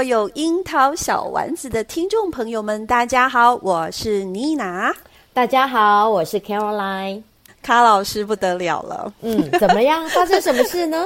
[0.00, 4.90] 所有樱桃小丸子的听众朋友们，大家好，我是妮娜。
[5.34, 7.22] 大家好，我是 Caroline。
[7.60, 10.02] 卡老师不得了了，嗯，怎么样？
[10.08, 11.04] 发生什么事呢？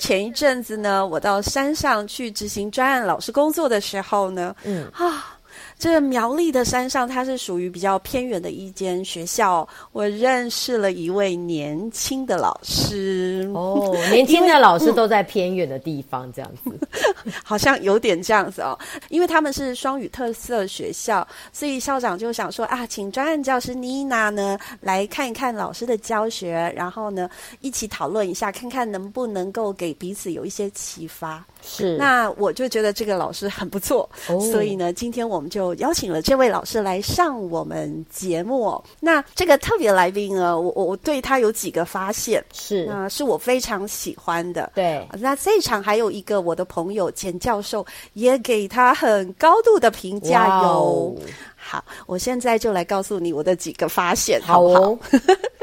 [0.00, 5.35] 前一阵子呢，我到山上去执行专案老师工作的时候呢，嗯啊。
[5.78, 9.66] 这个苗栗的山上，它是属于比较偏远的一间学校。
[9.92, 13.50] 我认识了一位年轻的老师。
[13.54, 16.78] 哦， 年轻的老师都在偏远的地方，这样子，
[17.44, 18.78] 好像有点这样子哦。
[19.08, 27.28] 因为他们是双语特色学校，所以校长就想说啊，请专案教师妮娜呢来看一看老师的教学，然后呢
[27.60, 31.44] 一起讨论一下，看看能不能够给彼此有一些启发。
[31.68, 38.84] 是，那我就觉得这个老师很不错，哦、所以呢，今天我们就邀请了这位老师来上我们节目，哦。
[39.00, 44.70] 那这个特别来宾呢，我我对他有几个发现，是，那是我非常喜欢的。
[44.74, 51.14] 对，那这一场还有一个我的朋友简教授也给他很高度的评价哟。
[51.16, 51.16] 哦、
[51.56, 54.80] 好，我现在就来告诉你我的几个发现，好不好？
[54.82, 54.98] 哦，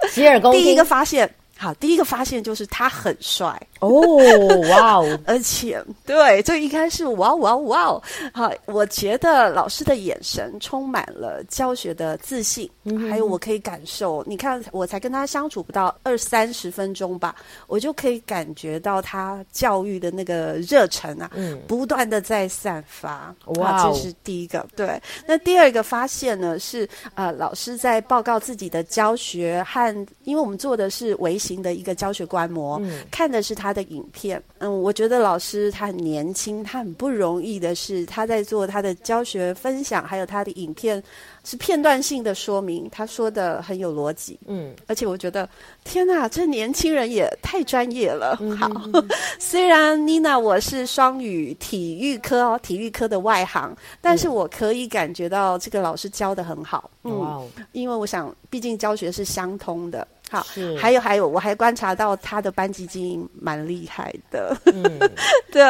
[0.10, 0.62] 洗耳恭听。
[0.64, 1.34] 第一个发现，
[1.64, 3.58] 好，第一个发现就是他很帅。
[3.80, 3.90] 哦，
[4.70, 5.20] 哇哦！
[5.26, 8.04] 而且，对，这应该是哇哇哇哦！
[8.34, 14.22] 好，我觉得老师的眼神充满了教学的自信，嗯、还有我可以感受。
[14.28, 17.34] 你看，我才跟他相处不到二三十分钟吧，
[17.68, 23.34] 我就可以感觉到他教育的那个热忱啊，嗯、不断的在散发。
[23.46, 24.66] 哇，这是第一个。
[24.76, 33.74] 对，那第二个发现呢是，呃，老师在报告自己的教学和，因为我们做的是微型的一个教学观摩，嗯、看的是他。
[33.74, 41.02] 的影片，嗯，我觉得老师他很年轻，他很不容易的是，他在做他的教学分享，还有他的影片
[41.44, 45.50] 是片段性的说明，他说的很有逻辑，嗯，而且我觉得
[45.84, 48.38] 天哪，这年轻人也太专业了。
[48.42, 48.70] 嗯、好，
[49.40, 60.08] 虽然妮娜我是双语体育科哦，体育科的外行，但是我可以感觉到这个老师教的很好，嗯，因为我想，毕竟教学是相通的。
[60.34, 60.46] 好，
[60.80, 64.58] 还有还有，我还观察到他的班级经营蛮厉害的。
[64.66, 65.00] 嗯，
[65.52, 65.64] 对，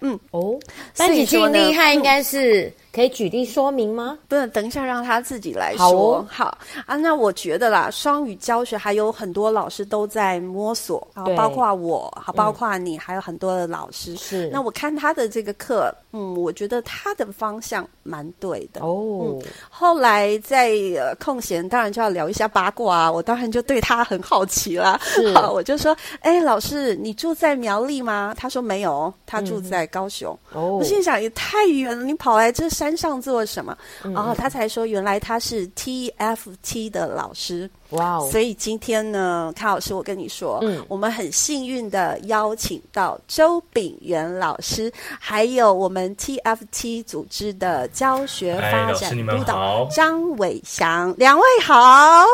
[0.00, 0.58] 嗯，哦，
[0.96, 2.64] 班级经营厉害应该是。
[2.64, 4.18] 嗯可以举例说明吗？
[4.28, 5.86] 不能，等一下让他自己来说。
[5.86, 14.14] 好，哦、好啊，那我觉得啦，双语教学还有很多老师都在摸索，啊对，包括我，好，包括你，嗯、还有很多的老师。
[14.16, 18.80] 是，那我看他的这个课，嗯，我觉得他的方向蛮对的。
[18.82, 25.00] 哦、嗯，后来在呃空闲，当然就要聊一下八卦啊，我当然就对他很好奇啦。
[25.04, 28.34] 是，好， 我就说，哎，老师，你住在苗栗吗？
[28.36, 30.36] 他说没有，他住在高雄。
[30.52, 32.68] 我心想也太远了，你跑来这。
[32.72, 33.76] 山上做什么？
[34.02, 37.70] 然后、他才说，原来他是 TFT 的老师。
[37.92, 38.28] 哇哦！
[38.30, 52.24] 所以今天呢，康老师，我跟你说，嗯，我们很幸运的邀请到周炳元老师，还有我们 TFT 组织的教学发展督导张伟祥，两位好，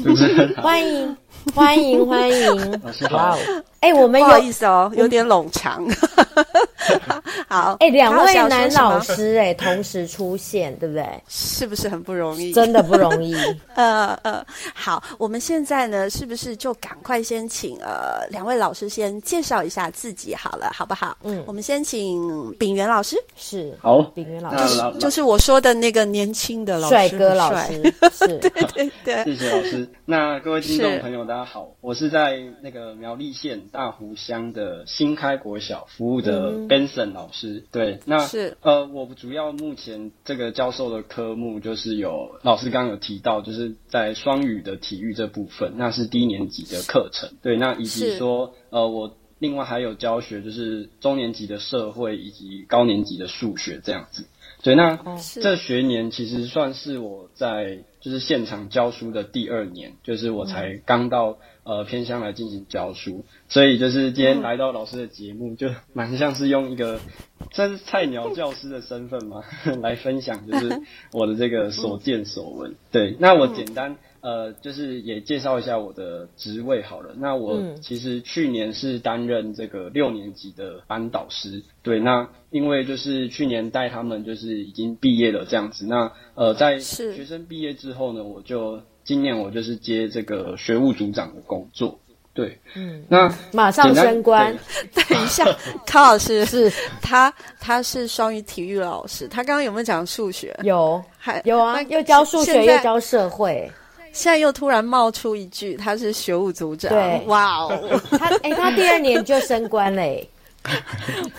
[0.62, 1.16] 欢迎。
[1.54, 3.36] 欢迎欢迎，老师好！
[3.80, 5.84] 哎，我们不好意思哦，有点冗长。
[7.48, 11.04] 好，哎，两位男老师哎，同时出现，对不对？
[11.28, 12.52] 是不是很不容易？
[12.52, 13.34] 真的不容易。
[13.74, 21.16] 呃呃，好，我们现在呢，是不是就赶快先请呃两位老师先介绍一下自己好了，好不好？
[21.24, 29.88] 嗯，我们先请秉元老师，是好，秉元老师就是就是我说的那个年轻的老师，帅哥老师，是，对对对，谢谢老师。
[30.04, 37.64] 那各位听众朋友，大家好，我是在那个苗栗县大湖乡的新开国小服务的 Benson 老师。
[37.72, 47.30] 对，那是呃，我主要目前这个教授的科目就是有老师刚刚有提到，就是在双语的体育这部分，那是低年级的课程。
[47.40, 54.26] 对，那以及说呃，我另外还有教学，就是中年级的社会以及高年级的数学这样子。
[54.62, 54.98] 对，那
[55.40, 67.00] 这学年其实算是我在就是现场教书的第二年，就是我才刚到呃偏乡来进行教书，所以就是今天来到老师的节目，就蛮像是用一个
[67.52, 69.42] 算是菜鸟教师的身份嘛，
[69.82, 70.80] 来分享就是
[71.12, 72.76] 我的这个所见所闻。
[72.90, 73.96] 对，那我简单。
[74.22, 77.12] 呃，就是也介绍一下我的职位好了。
[77.16, 81.62] 那我其实去年是担任这个六年级的班导师。
[81.82, 85.84] 对，那因为就是去年带他们就是已经毕业了这样子。
[85.86, 91.98] 那呃，在学生毕业之后呢，我就今年我就是接这个学务组长的工作。
[92.34, 94.56] 对，嗯，那马上升官。
[94.94, 95.44] 等一下，
[95.84, 96.72] 康老师是
[97.02, 97.30] 他，
[97.60, 99.28] 他是双语体育老师。
[99.28, 100.58] 他刚刚有没有讲数学？
[100.62, 103.70] 有，还有啊，又教数学又教社会。
[104.12, 106.90] 现在又突然冒出一句，他是学务组长。
[106.90, 110.28] 对，哇哦，他哎、欸，他第二年就升官嘞。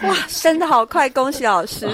[0.03, 1.87] 哇，升的好快，恭喜老师！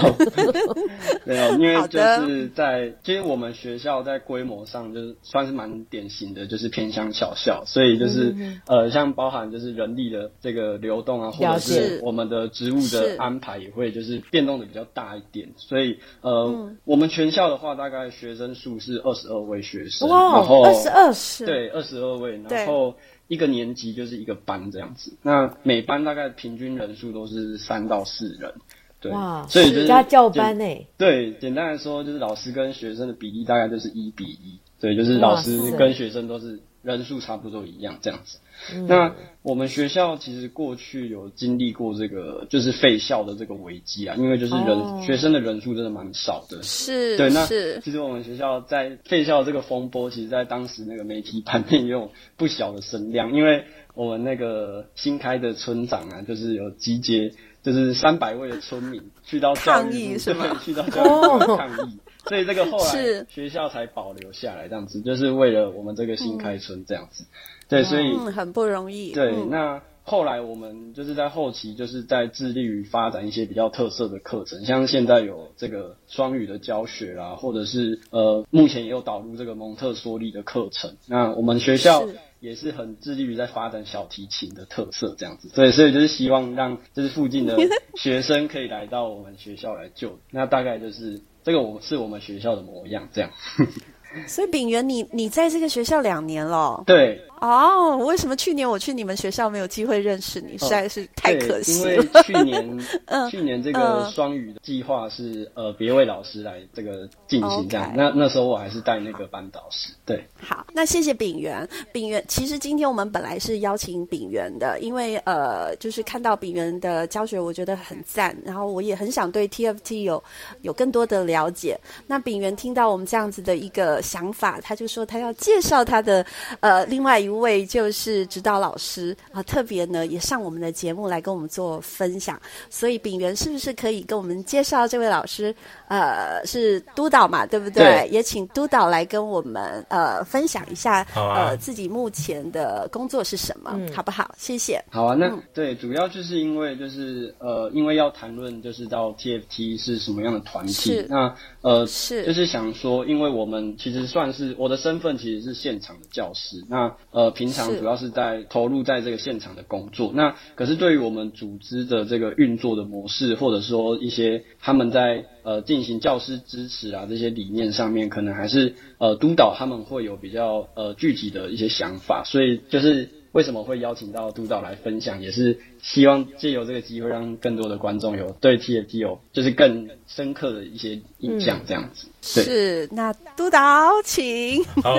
[1.25, 22.95] 没有，因为就是在其实我们学校在规模上就是算是蛮典型的，就是偏乡小校，所以就是、嗯、呃，像包含就是人力的这个流动啊，或者是我们的职务的安排也会就是变动的比较大一点，所以呃、嗯，我们全校的话大概学生数是二十二位学生，哇，然后二十二是，对，二十二位，然后。
[23.29, 28.53] 一个年级就是一个班这样子，那每班大概平均人数都是三到四人，
[28.99, 29.13] 对，
[29.47, 30.85] 所以就是家教班诶。
[30.97, 36.59] 对，简单来说就是老师跟学生的比例大概就是一比一，对，就是老师跟学生都是。
[36.81, 38.39] 人数差不多一样，这样子。
[38.73, 38.87] 嗯。
[38.87, 46.61] 那我们学校其实过去有经历过这个，就是废校的这个危机啊，因为就是人、哦、学生的人数真的蛮少的。
[46.63, 47.29] 是，对。
[47.29, 47.45] 那
[47.81, 60.61] 其实我们学校在废校这个风波，其实在当时那个媒体版面也有不小的声量，因为我们那个新开的村长啊，就是有集结，就是三百位的村民去到教育抗议是吗？
[60.63, 61.99] 去到教育部抗议。
[62.29, 67.25] 哦所以这个 后来学校才保留下来，这样子就是为了我们这个新开村这样子。
[67.67, 69.11] 对，所以很不容易。
[69.11, 80.97] 对，那后来我们就是在后期，就是在致力于发展一些比较特色的课程，像现在有这个双语的教学啦，或者是呃，目前也有导入这个蒙特梭利的课程。
[81.05, 82.07] 那我们学校
[82.39, 85.49] 也是很致力于在发展小提琴的特色这样子。
[85.53, 87.55] 对，所以就是希望让就是附近的
[87.95, 91.21] 学生可以来到我们学校来就，那大概就是。
[91.43, 93.29] 这个我是我们学校的模样，这样。
[94.27, 96.83] 所以秉元，你你在这个学校两年了。
[96.85, 97.21] 对。
[97.41, 100.57] 哦，为什么去年我去你们学校没有机会认识你？
[100.57, 101.91] 实在是太可惜了。
[101.93, 102.79] 因为去年，
[103.31, 107.89] 去年这个双语的计划是呃别位老师来这个进行这样。
[107.91, 107.95] Okay.
[107.95, 109.93] 那那时候我还是带那个班导师。
[110.05, 110.21] 对。
[110.41, 111.65] 好，那谢谢秉元。
[111.93, 120.21] 秉元，其实今天我们本来是邀请秉元的，因为呃，就是看到秉元的教学，我觉得很赞，然后我也很想对 TFT 有
[120.63, 121.79] 有更多的了解。
[122.05, 126.25] 那秉元听到我们这样子的一个想法，他就说他要介绍他的
[126.59, 127.28] 呃另外一。
[127.29, 135.55] 一位就是指导老师啊，特别呢也上我们的节目来跟我们做分享，所以秉元是不是可以跟我们介绍这位老师？
[135.87, 137.83] 呃，是督导嘛，对不对？
[137.83, 144.33] 对，也请督导来跟我们呃分享一下，啊，呃自己目前的工作是什么，嗯，好不好？
[144.35, 144.83] 谢谢。
[144.89, 151.31] 好啊，那，嗯，对，主要就是因为就是呃，因为要谈论就是到 TFT 是什么样的团体，那
[151.61, 156.89] 呃是就是想说，因为我们其实算是我的身份其实是现场的教师，那。
[157.11, 160.11] 呃，平常主要是在投入在这个现场的工作。
[160.13, 172.23] 那可是对于我们组织的这个运作的模式，或者说一些他们在呃进行教师支持啊这些理念上面，可能还是呃督导他们会有比较呃具体的一些想法。
[172.25, 182.07] 所以就是为什么会邀请到督导来分享，也是希望借由这个机会，让更多的观众有对 TFT 有就是更深刻的一些印象，这样子。
[182.07, 184.63] 嗯是，那督导请。
[184.83, 184.97] 好，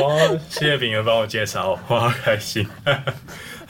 [0.48, 2.66] 谢谢炳源帮我介绍，我好开心。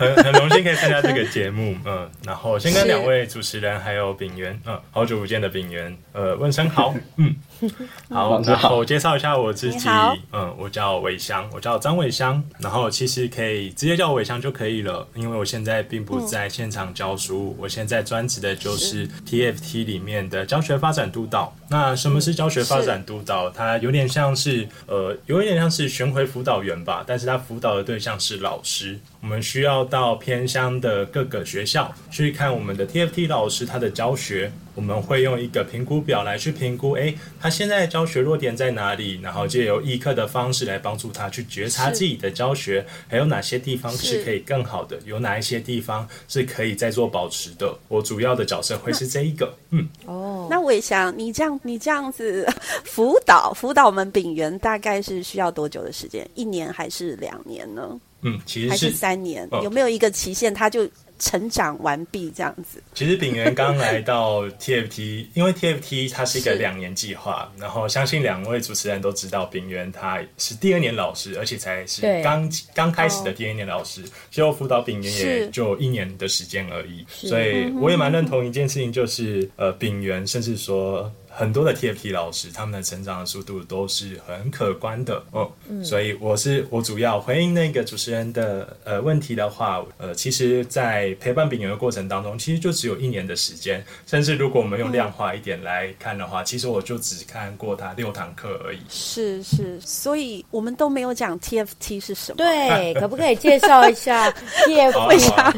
[0.00, 7.37] 很很荣幸可以参加这个节目，嗯，然后先跟两位主持人还有秉源，嗯，好久不见的秉源，呃，问声好，嗯，
[8.09, 9.87] 好，然后介绍一下我自己，
[10.33, 21.54] 嗯，我叫伟翔，我叫张伟翔，然后其实可以直接叫我伟翔就可以了，因为我现在并不在现场教书，嗯、我现在专职的就是 TFT 里面的教学发展督导。
[21.73, 23.49] 那什么是教学发展督导？
[23.49, 28.99] 它有点像是，呃，有一点像是巡回辅导员吧，但是它辅导的对象是老师。
[29.21, 34.50] 我们需要到偏乡的各个学校去看我们的 TFT 老师他的教学。
[34.75, 39.21] 我们会用一个评估表来去评估，诶，他现在的教学弱点在哪里？
[39.21, 44.99] 然后借由议课的方式来帮助他去觉察自己的教学，还有哪些地方是可以更好的？
[45.05, 47.77] 有哪一些地方是可以再做保持的？
[47.89, 52.47] 我主要的角色会是这一个，嗯，哦，那我也想你这样，你这样子
[52.85, 56.29] 辅导辅导我们秉元，大概是需要多久的时间？
[56.35, 57.99] 一年还是两年呢？
[58.23, 60.55] 嗯，其实是还是三年，哦，有没有一个期限？
[60.55, 60.89] 他就。
[61.21, 62.83] 成长完毕这样子。
[62.93, 81.12] 其实秉元刚来到 TFT， 因为 TFT 它是一个两年计划，然后相信两位主持人都知道，秉元他是第二年老师，而且才是刚刚开始的第二年老师，所以我辅导秉元也就一年的时间而已，所以我也蛮认同一件事情，就是呃，秉元甚至说。
[81.33, 85.51] 很多的 TFT 老师，他们的成长的速度都是很可观的哦。
[85.69, 93.83] 嗯，所以我是我主要回应那个主持人的呃问题的话，呃，其实，在陪伴秉元的过程当中，其实就只有一年的时间。
[94.07, 98.81] 甚至如果我们用量化一点来看的话，嗯，其实我就只看过他六堂课而已。
[98.89, 102.37] 是是，所以我们都没有讲 TFT 是什么。
[102.39, 104.31] 对，可不可以介绍一下
[104.67, 105.07] TFT？
[105.09, 105.55] 为啥？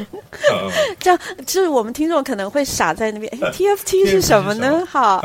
[0.99, 3.31] 这样就是我们听众可能会傻在那边。
[3.41, 4.85] 哎， TFT 是什么呢？
[4.85, 5.23] 好。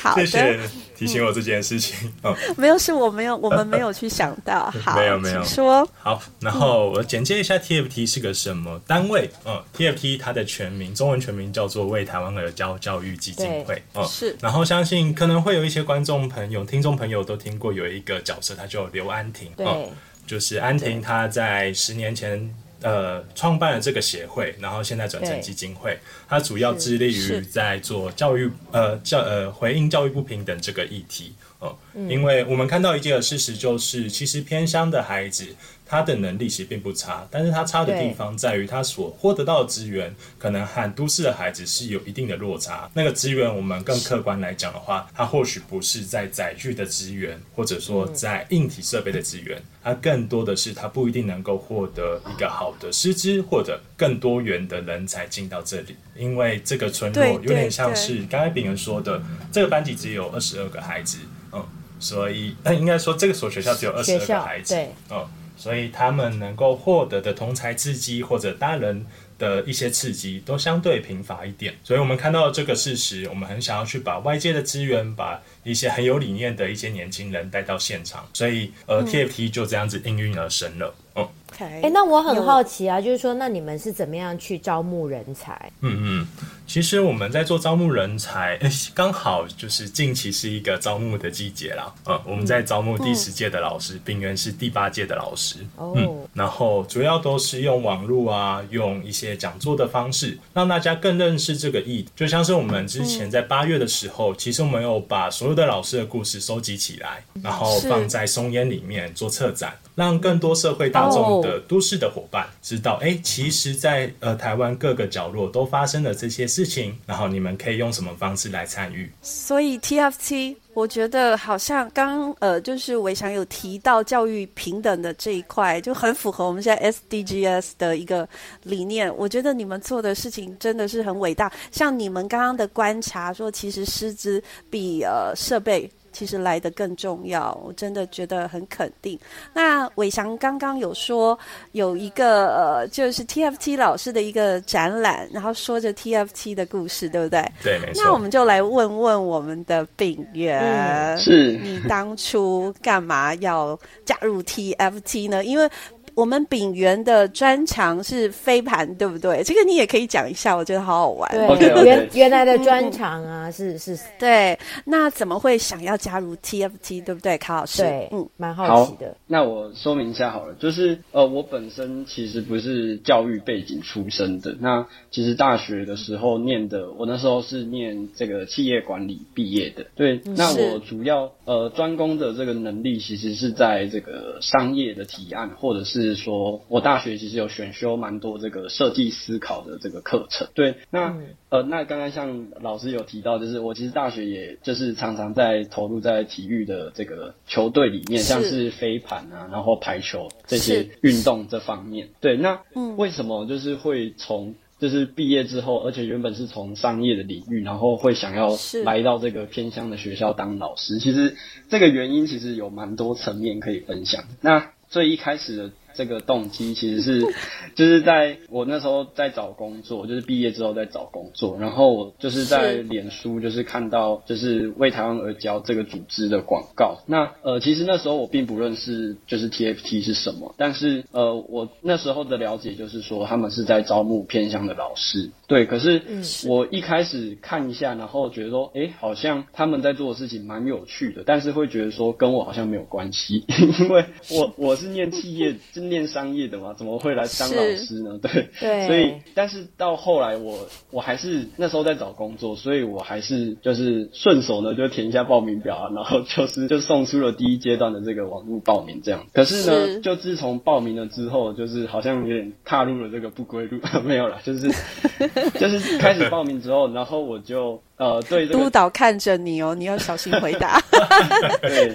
[0.00, 0.60] 好的，谢谢
[0.96, 2.12] 提醒我这件事情。
[2.22, 4.70] 嗯，哦、没有，是我没有，我们没有去想到。
[4.82, 6.22] 好，没有，没有说好。
[6.40, 9.30] 然后我简介一下 TFT 是个什么单位。
[9.44, 13.82] 嗯，TFT 它的全名，中文全名叫做为台湾而教教育基金会。
[13.94, 14.36] 嗯，是。
[14.40, 19.52] 然后相信可能会有一些观众朋友、听众朋友都听过有一个角色，他叫刘安婷。
[19.56, 19.90] 对、嗯，
[20.26, 22.54] 就是安婷，她在十年前。
[22.82, 31.34] 呃，创办了这个协会，然后现在转成基金会，它主要致力于在做教育，呃，教呃回应教育不平等这个议题。
[31.58, 35.46] 哦、呃嗯，因为我们看到一件事实，就是其实偏乡的孩子。
[35.88, 42.90] 他的能力其实并不差，但是他差的地方在于他所获得到的资源，可能和都市的孩子是有一定的落差。
[42.92, 55.94] 那个资源，我们更客观来讲的话，它或许不是在载具的资源，或者说在硬体设备的资源，它更多的是他不一定能够获得一个好的师资，或者更多元的人才进到这里。
[56.16, 61.18] 因为这个村落有点像是刚才秉元说的，这个班级只有二十二个孩子，
[61.52, 61.64] 嗯，
[62.00, 65.24] 所以那 应该说这个所学校只有二十二个孩子，对，嗯。
[65.56, 69.04] 所以他们能够获得的同才刺激或者大人
[69.38, 80.94] 的一些刺激都相对贫乏一点，所以我们看到这个事实，我们很想要去把外界的资源，把一些很有理念的一些年轻人带到现场，所以呃，TFT 就这样子应运而生了。
[81.16, 85.70] 嗯，哎、okay，那我很好奇啊，就是说，那你们是怎么样去招募人才？
[85.80, 86.26] 嗯嗯。
[86.66, 88.58] 其实我们在做招募人才，
[88.92, 91.94] 刚好就是近期是一个招募的季节啦。
[92.06, 95.58] 嗯，我们在招募第十届的老师，秉、嗯、元是第八届的老师。
[95.76, 102.08] 哦，嗯，然后主要都是用网络啊，用一些讲座的方式，让大家更认识这个议题。
[102.16, 119.10] 就像是我们之前在八月的时候、嗯，其实我们有把所有的老师的故事收集起来，然后放在松烟里面做策展，让更多社会大众的都市的伙伴知道，哎、哦，其实在呃台湾各个角落都发生了这些事情，然后你们可以用什么方式来参与？
[119.20, 128.26] 所以 TFT，我觉得好像刚呃，就是伟翔有提到教育平等的这一块，就很符合我们现在 SDGs 的一个
[128.62, 129.14] 理念。
[129.18, 131.52] 我觉得你们做的事情真的是很伟大。
[131.70, 135.90] 像你们刚刚的观察说，其实师资比呃设备。
[136.16, 139.18] 其实来的更重要，我真的觉得很肯定。
[139.52, 141.38] 那伟翔刚刚有说
[141.72, 147.44] 有一个呃，就是 TFT 老师的一个展览，然后说着 TFT 的故事，对不对？
[147.62, 148.02] 对，没错。
[148.02, 155.44] 那我们就来问问我们的秉源，嗯，是你当初干嘛要加入 TFT 呢？
[155.44, 155.68] 因为
[156.16, 159.42] 我们丙元的专长是飞盘，对不对？
[159.44, 161.30] 这个你也可以讲一下，我觉得好好玩。
[161.58, 164.58] 对.原原来的专长啊，是是，对。
[164.86, 167.82] 那怎么会想要加入 TFT，对不对，卡老师？
[167.82, 169.14] 对，嗯，蛮好奇的。
[169.26, 174.56] 那我说明一下好了，就是呃，我本身其实不是教育背景出身的。
[174.58, 179.84] 那其实大学的时候念的，我那时候是念这个企业管理毕业的。
[179.94, 186.05] 对，那我主要呃专攻的这个能力，其实是在这个商业的提案或者是。
[186.06, 190.48] 是说我大学其实有选修蛮多这个设计思考的这个课程。
[190.54, 202.08] 对，那、嗯、呃，那刚刚像老师有提到，就是我其实大学也就是常常在投入在体育的这个球队里面，像是飞盘啊，然后排球这些运动这方面。
[202.20, 202.60] 对，那
[202.96, 210.98] 为什么就是会从就是毕业之后，而且原本是从商业的领域，然后会想要来到这个偏乡的学校当老师。
[210.98, 211.36] 其实
[211.68, 214.24] 这个原因其实有蛮多层面可以分享。
[214.40, 215.70] 那最一开始的。
[215.96, 217.22] 这个动机其实是，
[217.74, 226.98] 就是在我那时候在找工作，就是毕业之后在找工作，然后我就是在脸书就是看到就是为台湾而教这个组织的广告。
[227.06, 235.30] 那呃，其实那时候我并不认识就是 TFT 是什么，但是呃，我那时候的了解就是说他们是在招募偏乡的老师。
[235.46, 236.02] 对，可是
[236.46, 243.44] 我一开始看一下，然后觉得说，哎，好像他们在做的事情蛮有趣的，但是会觉得说跟我好像没有关系，
[243.80, 245.54] 因为我我是念企业。
[245.88, 248.18] 念商业的嘛，怎么会来当老师呢？
[248.20, 259.26] 对，对，所以但是到后来我我还是那时候在找工作，所以我还是就是顺手呢就填一下报名表啊，然后就是就送出了第一阶段的这个网络报名这样。
[259.32, 264.68] 可是呢，是就自从报名了之后，就是好像有点踏入了这个不归路， 没有啦，就是
[265.58, 267.80] 就是开始报名之后，然后我就。
[267.96, 270.78] 呃，对、这个，督导看着你哦，你要小心回答。
[271.62, 271.94] 对，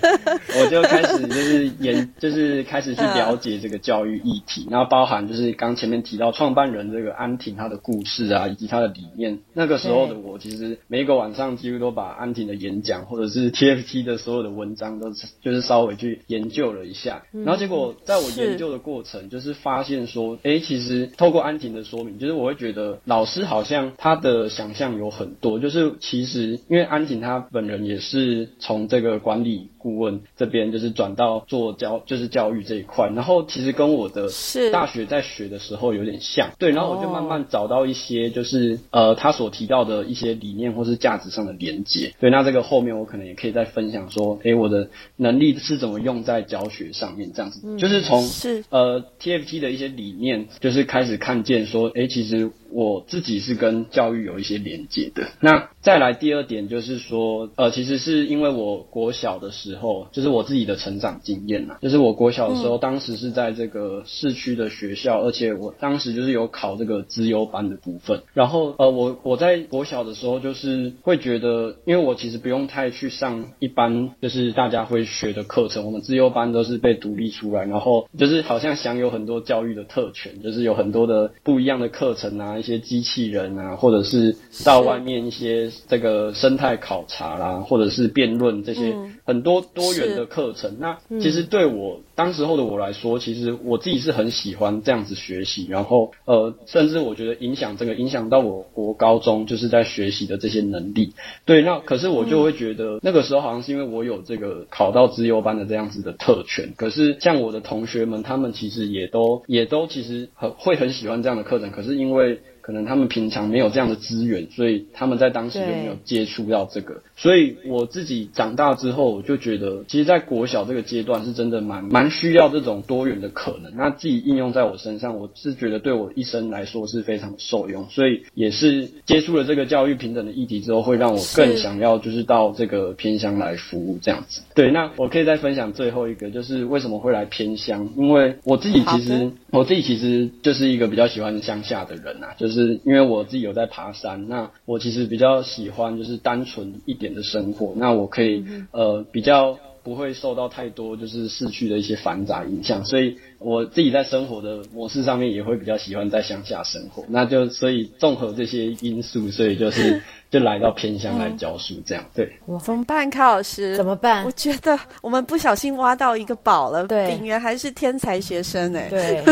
[0.60, 9.40] 我就开始就是研，就是开始去了解这个教育议题，然后包含就是刚前面提到创办人这个安婷她的故事啊，以及她的理念。
[9.54, 15.12] 那个时候的我，其实每一个晚上几乎都把安婷的演讲或者是 TFT 的所有的文章都
[15.44, 17.22] 就是稍微去研究了一下。
[17.32, 25.91] 然后结果在我研究的过程，就是发现说，哎，其实透过安婷的说明，就是我会觉得老师好像他的想象有很多，就是。
[26.00, 33.10] 其实，因为安婷她本人也是从这个管理顾问这边，就是转到做教，就是教育这一块。
[33.16, 34.30] 然后，其实跟我的
[34.72, 36.72] 大学在学的时候有点像，对。
[36.72, 42.14] 然后我就慢慢找到一些，就是呃，他所提到的一些理念或是价值上的连接。
[42.20, 52.52] 对，那这个后面我可能也可以再分享说，诶，我的能力是怎么用在教学上面，这样子，就是从是呃 TFT 的一些理念，就是开始看见说，诶，其实。
[52.72, 55.28] 我自己是跟教育有一些连接的。
[55.40, 68.22] 那再来第二点就是说，呃，其实是因为我国小的时候，就是我自己的成长经验呐，就是我国小的时候，当时是在这个市区的学校，而且我当时就是有考这个资优班的部分。
[68.34, 82.61] 然后，呃，我我在国小的时候就是会觉得，因为我其实不用太去上一般就是大家会学的课程，我们资优班都是被独立出来，然后就是好像享有很多教育的特权，就是有很多的不一样的课程啊。
[82.62, 88.96] 一些机器人啊，或者是到外面一些这个生态考察啦，或者是辩论这些
[89.26, 90.78] 很多多元的课程。
[90.80, 101.14] 那其实对我当时候的我来说，其实我自己是很喜欢这样子学习，然后呃，甚至我觉得影响这个影响到我国高中就是在学习的这些能力。
[101.46, 106.74] 对，那可是我就会觉得那个时候好像是因为我有这个考到资优班的这样子的特权。
[106.78, 112.40] 可是像我的同学们，他们其实也都也都其实很会很喜欢这样的课程，可是因为
[112.72, 117.02] 可能他们平常没有这样的资源，所以他们在当时就没有接触到这个。
[117.18, 123.76] 所以我自己长大之后，我就觉得，其实，在国小这个阶段是真的蛮蛮需要这种多元的可能。
[123.76, 127.90] 那自己应用在我身上，我是觉得对我一生来说是非常受用。
[127.90, 134.40] 所以也是接触了这个教育平等的议题之后，会让我更想要就是到这个偏乡来服务这样子。
[134.56, 137.90] 对，那我可以再分享最后一个，就是为什么会来偏乡？
[137.98, 142.61] 因为我自己其实我自己其实就是一个比较喜欢乡下的人啊，就是。
[142.62, 162.32] 就是因为我自己有在爬山，那我其实比较喜欢就是单纯一点的生活，那我可以呃比较不会受到太多就是市区的一些繁杂影响，所以我自己在生活的模式上面也会比较喜欢在乡下生活，那就所以综合这些因素，所以就是 就来到偏乡来教书这样，对。
[162.64, 163.76] 怎么办，卡老师？
[163.76, 164.24] 怎么办？
[164.24, 169.24] 我觉得我们不小心挖到一个宝了，对，炳元还是天才学生哎， 对，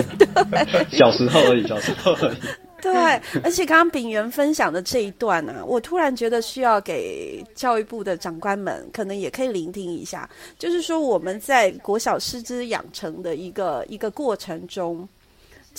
[0.89, 2.37] 小时候而已，小时候而已。
[2.83, 10.29] 对，而且刚刚炳源分享的这一段呢、我突然觉得需要给教育部的长官们，可能也可以聆听一下。
[10.57, 15.07] 就是说，我们在国小师资养成的一个一个过程中，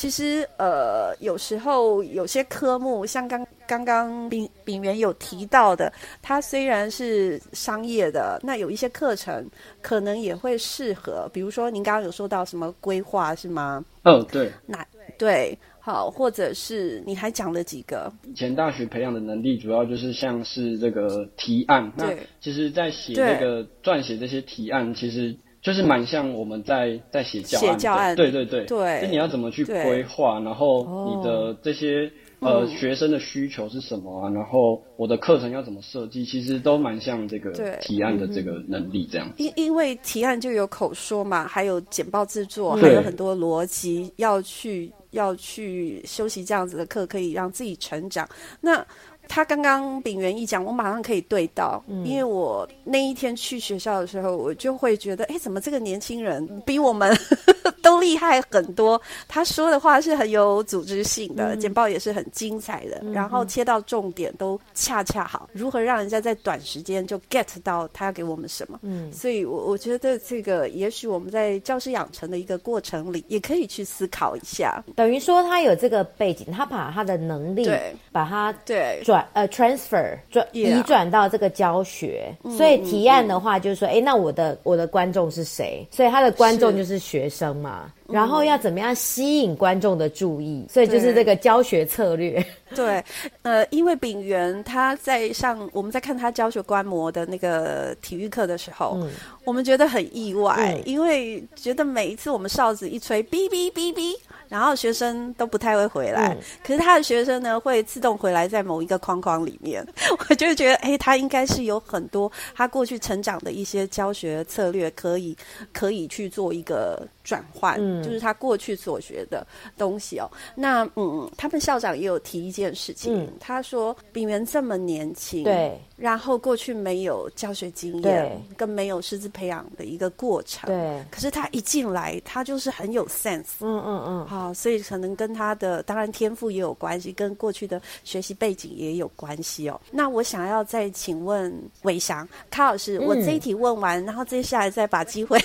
[0.01, 9.47] 其实呃，有时候有些科目，像刚刚刚炳炳元有提到的，它虽然是商业的，那有一些课程
[9.83, 11.29] 可能也会适合。
[11.35, 13.85] 比如说，您刚刚有说到什么规划是吗？
[14.05, 14.51] 嗯，对。
[14.65, 14.83] 那
[15.19, 15.59] 对。
[15.81, 18.11] 好，或者是你还讲了几个？
[18.27, 21.93] 以前大学培养的能力，主要就是像是这个提案。
[21.95, 22.11] 那
[22.41, 32.11] 其实，在写这个撰写这些提案，其实就是蛮像我们在在写教案，写教案，对对对对，就你要怎么去规划，然后你的这些。
[32.43, 34.31] 呃，学生的需求是什么啊？
[34.31, 36.25] 然后我的课程要怎么设计？
[36.25, 37.51] 其实都蛮像这个
[37.83, 39.31] 提案的这个能力这样。
[39.37, 48.27] 因因为提案就有口说嘛，还有简报制作，还有很多逻辑要去要去修习这样子的课，可以让自己成长。
[48.63, 48.83] 那。
[49.31, 57.17] 他刚刚秉元一讲，我马上可以对到，嗯、因为我那一天去学校的时候，我就会觉得，哎，怎么这个年轻人比我们
[57.81, 59.01] 都厉害很多？
[59.29, 65.49] 他说的话是很有组织性的，嗯、简报也是很精彩的，嗯、然后切到重点都恰恰好。
[65.53, 68.81] 如何让人家在短时间就 get 到他要给我们什么？
[68.83, 74.83] 嗯，所以我我觉得这个也许我们在教师养成的一个过程里，也可以去思考一下。
[74.97, 79.20] 等于说他有这个背景，他把他的能力对把他对转。
[79.33, 85.87] 呃，transfer 转移转到这个教学.所以提案的话就是说，哎、那我的我的观众是谁？
[85.91, 87.93] 所以他的观众就是学生嘛。
[88.13, 90.67] 然后要怎么样吸引观众的注意？
[90.69, 92.45] 所以就是这个教学策略。
[92.75, 93.03] 对，
[93.43, 99.11] 呃，因为秉元他在上，我们在看他教学观摩的那个体育课的时候，嗯、
[99.45, 104.15] 我们觉得很意外、嗯，因为觉得每一次我们哨子一吹，哔哔哔哔，
[104.49, 106.39] 然后学生都不太会回来、嗯。
[106.65, 109.85] 可是他的学生呢，会自动回来在某一个框框里面。
[110.29, 115.37] 我就觉得，哎，他应该是有很多他过去成长的一些教学策略，可以
[115.73, 117.77] 可以去做一个转换。
[117.79, 120.31] 嗯就是他过去所学的东西哦。
[120.55, 131.05] 那嗯，他们校长也有提一件事情，嗯、他说秉元这么年轻，对，然后过去没有教学经验，对，更没有师资培养的一个过程，对。
[131.11, 139.81] 可是他一进来，他就是很有 sense，嗯嗯嗯，好，所以可能跟他的当然天赋也有关系，跟过去的学习背景也有关系哦。
[139.91, 141.53] 那我想要再请问
[141.83, 145.39] 伟翔卡老师，我这一题问完，嗯、然后接下来再把机会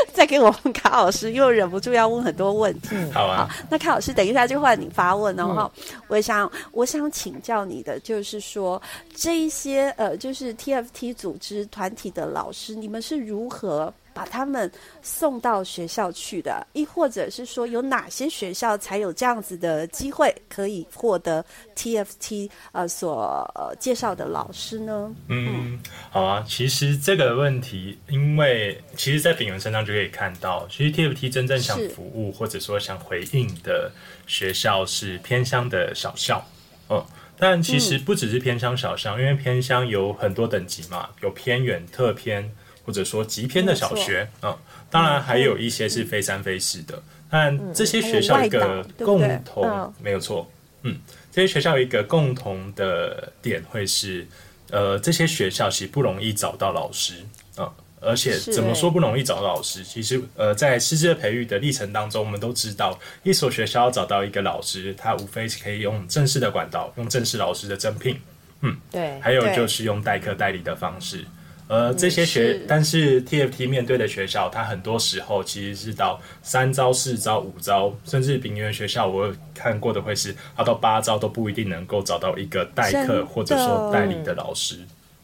[0.12, 1.92] 再给我们卡老师，又忍不住。
[1.92, 3.48] 要问很多问题，好啊。
[3.48, 5.54] 好，那卡老师，等一下就换你发问哦。
[5.54, 8.80] 哈、嗯，我想，我想请教你的，就是说，
[9.14, 13.92] 这一些呃，就是 TFT 组织团体的老师，你们是如何？
[14.20, 21.42] 把他们送到学校去的，亦或者是说有哪些学校才有这样子的机会可以获得
[21.74, 25.10] TFT 呃所呃介绍的老师呢？
[25.28, 25.80] 嗯，
[26.10, 26.44] 好啊。
[26.46, 33.90] 其实这个问题，因为其实，在秉文身上就可以看到，其实 TFT 真正想服务或者说想回应的
[34.26, 36.44] 学校是偏乡的小校，
[36.90, 37.02] 嗯，
[37.38, 42.54] 但其实不只是偏乡小校，嗯，因为偏乡有很多等级嘛，有偏远、特偏。
[42.90, 44.52] 或者说极偏的小学，嗯，
[44.90, 47.00] 当然还有一些是非三非四的，
[47.30, 50.50] 但这些学校一个共同、嗯、没有错，
[50.82, 50.98] 嗯，
[51.30, 54.26] 这些学校一个共同的点会是，
[54.72, 57.14] 呃，这些学校其实不容易找到老师，
[57.58, 59.84] 嗯，而且怎么说不容易找到老师？
[59.84, 68.20] 其实，呃，在师资的培育的历程当中，我们都知道，一所学校要找到一个老师，他无非是可以用正式的管道，用正式老师的征聘，
[68.62, 71.24] 嗯，对，还有就是用代课代理的方式。
[71.70, 84.78] 呃，这些学，是但是 TFT 面对的学校，它很多时候其实是到三招、四招、五招，甚至秉元学校，我有看过的会是，它到八招都不一定能够找到一个代课或者说代理的老师。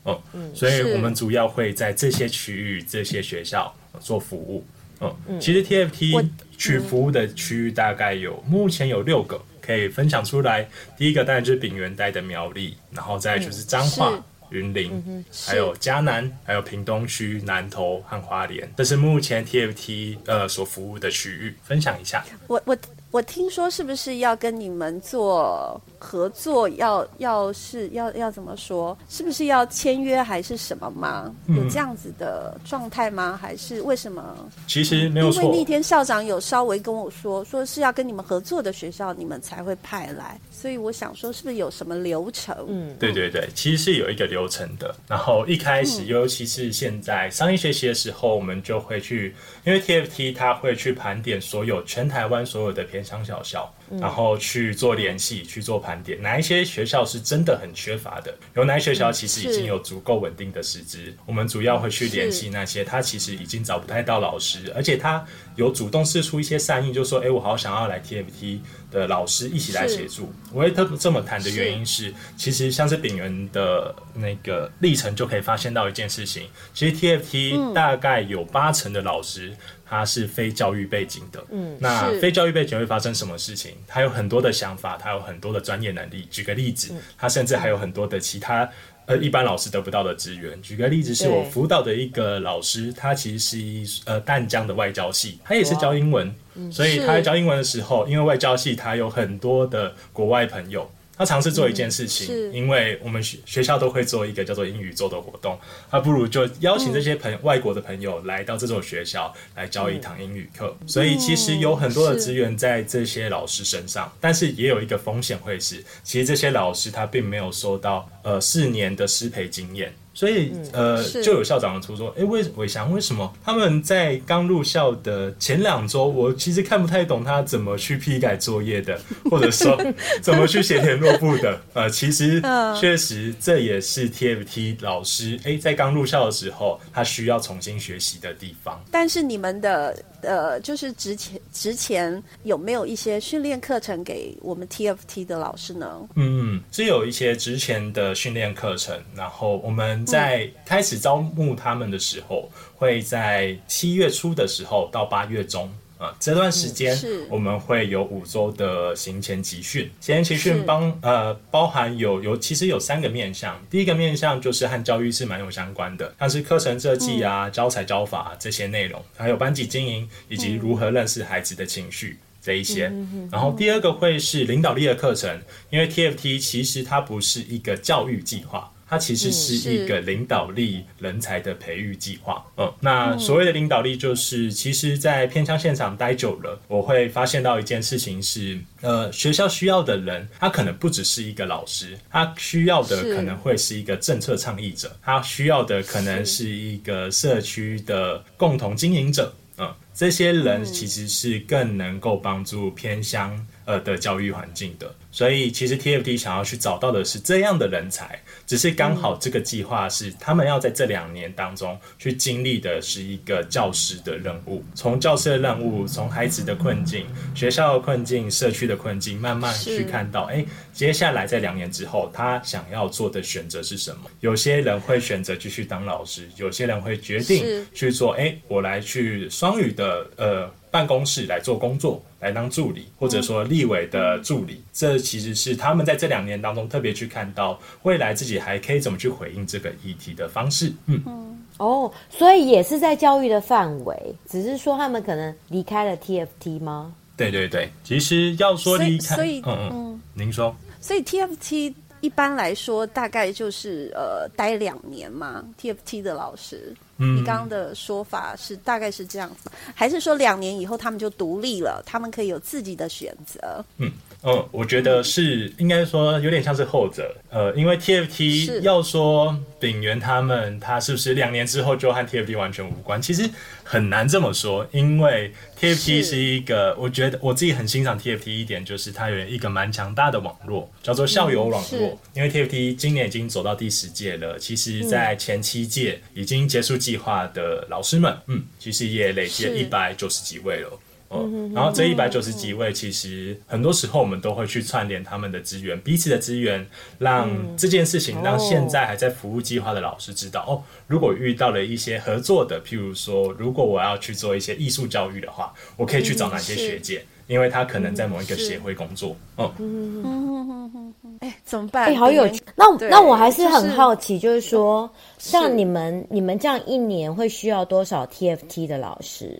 [0.04, 4.64] 嗯，嗯，所以我们主要会在这些区域、这些学校做服务。
[5.00, 10.68] 嗯，嗯其实 TFT 去服务的区域大概有，目前有六个可以分享出来。
[10.96, 14.24] 第一个当然就是丙元带的苗栗，然后再就是彰化。
[14.50, 22.24] 嗯云林、嗯，还有嘉南，还有屏东区南投和花莲，这是目前 TFT 呃所服务的区域，分享一下。
[22.46, 22.76] 我我
[23.10, 25.80] 我听说是不是要跟你们做？
[25.98, 28.96] 合作要要是要要怎么说？
[29.08, 31.34] 是不是要签约还是什么吗？
[31.48, 33.38] 有这样子的状态吗？
[33.40, 34.22] 还是为什么？
[34.66, 35.42] 其实没有错。
[35.42, 40.40] 因为那天校长有稍微跟我说，说是要跟你们合作的学校，你们才会派来。
[40.50, 42.54] 所以我想说，是不是有什么流程？
[42.68, 44.94] 嗯，对对对，其实是有一个流程的。
[45.08, 53.72] 然后一开始，嗯、尤其是现在上一学期的时候，我们就会去，因为 TFT 它会去盘点所有全台湾所有的偏乡小校。
[54.00, 58.34] 然后去做联系，去做盘点，哪一些学校是真的很缺乏的？
[58.54, 61.14] 有哪些学校其实已经有足够稳定的师资？
[61.24, 65.24] 我们主要会去联系那些他其实已经找不太到老师，而且他
[65.56, 79.56] 有主动试出一些善意，就说：“哎，我好想要来 TFT 的老师一起来协助。”我会特这么谈的原因是，是其实像是秉元的那个历程就可以发现到一件事情，其实 TFT 大概有八成的老师。
[79.88, 83.70] 他是非教育背景的，嗯，那非教育背景会发生什么事情？
[83.86, 86.26] 他有很多的想法，他有很多的专业能力。
[86.28, 88.68] 举个例子，他甚至还有很多的其他
[89.06, 90.60] 呃一般老师得不到的资源。
[90.60, 96.34] 举个例子，是我辅导的一个老师，他其实是一呃淡江的外交系，他也是教英文，
[96.70, 100.90] 所以他在教英文的时候，因为外交系他有很多的国外朋友。
[101.16, 105.58] 他尝试做一件事情，嗯、因为我们学学校都会做一个叫做英语周的活动，
[105.90, 110.76] 他不如就邀请这些朋外国的朋友来到这所学校来教一堂英语课。
[110.80, 119.94] 嗯、所以其实有很多的资源在这些老师身上，但是也有一个风险会是，其实这些老师他并没有收到呃四年的师培经验。
[120.16, 128.98] 所以，呃，就有校长的出说，哎，为伟翔为什么他们在刚入校的前两周，我其实看不太懂他怎么去批改作业的，
[129.30, 129.78] 或者说
[130.22, 131.60] 怎么去写联络簿的。
[131.74, 132.42] 呃，其实
[132.80, 138.82] 确实这也是 TFT 老师，哎，在刚入校的时候，他需要重新学习的地方。
[138.90, 139.94] 但是你们的。
[140.26, 146.08] 呃，就是之前之前有没有一些训练课程给我们 TFT 的老师呢？
[146.16, 155.70] 嗯，是有一些之前的训练课程，然后我们在开始招募他们的时候，嗯、会在七月初的时候到八月中。
[155.98, 156.96] 啊，这段时间
[157.30, 172.92] 我们会有五周的行前集训，行前集训帮呃包含有有其实有三个面向，第一个面向就是和教育是蛮有相关的，像是课程设计啊、嗯、教材教法、啊、这些内容，还有班级经营以及如何认识孩子的情绪、嗯、这一些。
[173.32, 178.70] 然后第二个会是领导力的课程，因为 TFT 其实它不是一个教育计划。
[178.88, 182.44] 它其实是一个领导力人才的培育计划。
[182.56, 199.34] 嗯，那所谓的领导力，就是其实，在偏乡现场待久了，我会发现到一件事情是，呃，学校需要的人，他可能不只是一个老师，他需要的可能会是一个政策倡议者，他需要的可能是一个社区的共同经营者。
[199.58, 204.94] 嗯，这些人其实是更能够帮助偏乡呃的教育环境的。
[205.10, 208.20] 所以，其实 TFT 想要去找到的是这样的人才。
[208.46, 224.10] 只是刚好这个计划是他们要在这两年当中去经历的是一个教师的任务，从教师的任务，从孩子的困境、学校的困境、社区的困境，慢慢去看到，哎，接下来在两年之后，他想要做的选择是什么？
[224.20, 229.85] 有些人会选择继续当老师，有些人会决定去做，哎，我来去双语的
[230.16, 230.50] 呃。
[230.68, 240.70] 办公室来做工作，来当助理，或者说立委的助理，嗯、这其实是他们在这两年当中特别去看到未来自己还可以怎么去回应这个议题的方式。
[240.84, 243.96] 嗯，嗯哦，所以也是在教育的范围，
[244.28, 246.92] 只是说他们可能离开了 TFT 吗？
[247.16, 251.72] 对对对，其实要说离开，所以，所以嗯嗯，您说，所以 TFT
[252.02, 256.74] 一般来说大概就是呃待两年嘛，TFT 的老师。
[256.96, 263.64] 你刚刚的说法是大概是这样子，还是说两年以后他们就独立了，他们可以有自己的选择？
[263.78, 267.14] 嗯，哦，我觉得是应该说有点像是后者。
[267.30, 273.00] 呃，因为 TFT 要说秉元他们，他是不是两年之后就和 TFT 完全无关？
[273.02, 273.28] 其实
[273.62, 275.30] 很难这么说，因为
[275.60, 281.78] TFT 是一个，我觉得我自己很欣赏 TFT 一点，就是它有一个蛮强大的网络，叫做校友网络。
[281.78, 290.70] 嗯、因为 TFT 今年已经走到第十届了，其实在前七届已经结束计划的老师们，嗯，其实也累积了一百九十几位了。
[291.08, 296.66] 嗯，然后这一百九十几位，其实很多时候我们都会去串联他们的资源，彼此的资源，
[296.98, 300.52] 让这件事情让现在还在服务计划的老师知道哦。
[300.86, 309.16] 如果遇到了一些合作的，譬如说，如果我要去做一些艺术教育的话，我可以去找哪些学姐，因为他可能在某一个协会工作。
[309.38, 311.18] 嗯嗯嗯嗯嗯。
[311.20, 311.86] 哎，怎么办？
[311.86, 312.42] 哎，好有趣。
[312.54, 319.38] 那那我还是很好奇，就是说，像你们你们这样一年会需要多少 TFT 的老师？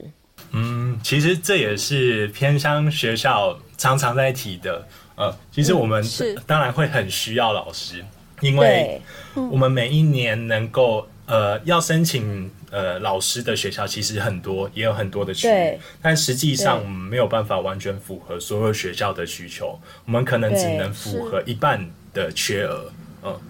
[0.53, 4.87] 嗯，其实这也是偏乡学校常常在提的。
[5.17, 6.05] 呃，其实我们
[6.47, 8.05] 当然会很需要老师，
[8.41, 9.01] 因为
[9.35, 22.93] 我们每一年能够呃要申请呃老师的学校其实很多，也有很多的区域，但实际上我们没有办法完全符合所有学校的需求，我们可能只能符合一半的缺额。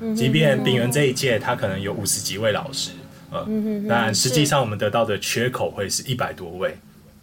[0.01, 2.93] 嗯，即便丙元这一届他可能有五十几位老师，
[3.33, 6.77] 嗯，但实际上我们得到的缺口会是一百多位。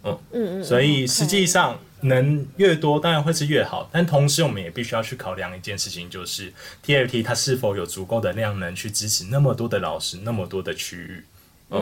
[0.04, 6.52] 嗯嗯嗯，所以实际上能越多当然会是越好，但同时我们也必须要去考量一件事情，就是
[6.84, 11.24] TFT 它是否有足够的量能去支持那么多的老师，那么多的区域。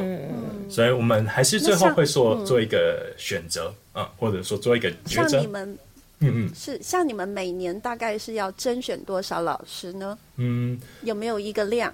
[0.00, 5.28] 嗯嗯，所以我们还是最后会说做一个选择，嗯，或者说做一个抉择。
[5.28, 5.78] 像你们，
[6.20, 10.16] 嗯嗯，是像你们每年大概是要甄选多少老师呢？
[10.36, 11.92] 嗯，有没有一个量？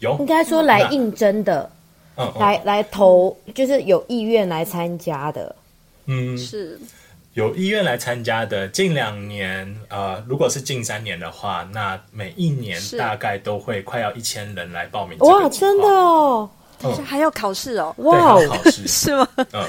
[0.00, 1.70] 有，应该说来应征的，
[2.16, 5.54] 嗯，来来投，就是有意愿来参加的。
[6.06, 6.78] 嗯，是
[7.34, 15.18] 有意愿来参加的，近两年，呃，如果是近三年的话，那每一年大概都会快要一千人来报名。
[15.18, 16.50] 哇，真的哦，
[16.82, 18.86] 嗯，还要考试哦，哇，考试。
[18.86, 19.28] 是吗？
[19.52, 19.64] 嗯，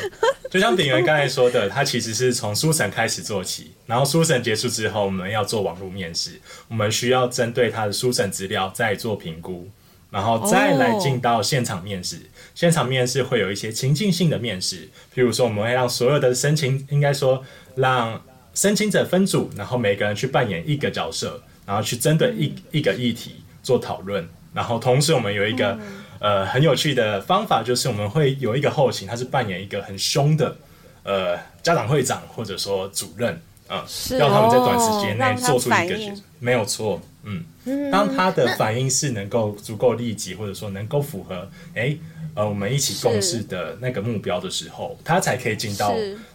[0.50, 9.69] 就像炳元刚才说的，他其实是从书审开始做起，然后书审结束之后，我们要做网络面试，我们需要针对他的书审资料再做评估。
[10.12, 17.43] 然后再来进到现场面试，哦、现场面试会有一些情境性的面试，譬如说我们会让所有的申请，应该说
[17.76, 18.19] 让
[18.56, 25.82] 申请者分组，然后每个人去扮演一个角色，然后去针对一一个议题做讨论，然后同时我们有一个、嗯、
[26.19, 30.55] 呃很有趣的方法，就是我们会有一个后勤，他是扮演一个很凶的
[31.03, 33.41] 呃家长会长或者说主任。
[33.69, 33.86] 啊，
[34.17, 36.99] 要他们在短时间内做出一个决策，没有错。
[37.21, 37.45] 嗯，
[37.91, 41.99] 当他的反应是能够足够立即，或者说能够符合，哎、欸，
[42.34, 45.93] 呃，我们一起共事的那个目标的时候，他才可以进到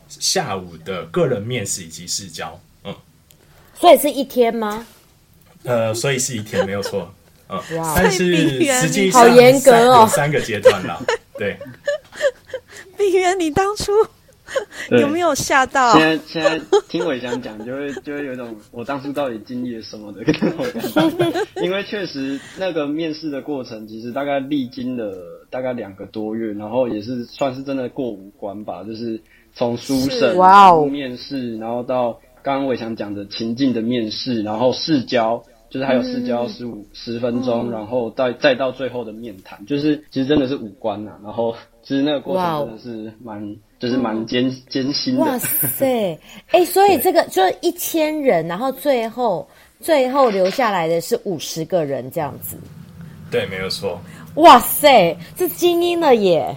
[0.09, 2.61] 下午的个人面试以及试教。
[2.85, 2.95] 嗯，
[3.75, 4.87] 所以是一天吗？
[5.65, 7.14] 呃，所以是一天，没有错。
[7.49, 7.61] 嗯，
[7.97, 11.01] 但是实际上好严格哦，有三个阶段了。
[11.39, 11.57] 对，
[12.97, 13.93] 炳元，你当初。
[14.91, 15.99] 有没有吓到？
[15.99, 21.47] 现在现在听伟翔讲，就会就会有一种我当初到底经历了什么的那种感觉。
[21.63, 25.13] 因为确实那个面试的过程，其实大概历经了
[25.51, 28.85] 大概两个多月，然后也是算是真的过五关吧。
[28.85, 29.21] 就是
[29.55, 35.43] 从书审、哇哦面试，然后到刚刚伟翔讲的情境的面试，然后试教，
[35.75, 41.11] 就是还有试教十五十分钟，然后再再到最后的面谈，就是其实真的是五关呐。
[41.25, 43.57] 然后其实那个过程真的是蛮。
[43.81, 45.21] 就是蛮艰艰辛的。
[45.21, 46.19] 哇塞，
[46.53, 49.47] 哎、欸，所以这个就是一千人，然后最后
[49.79, 52.57] 最后留下来的是五十个人这样子。
[53.31, 54.01] 对，没有错。
[54.37, 56.57] 哇塞，这精英了耶！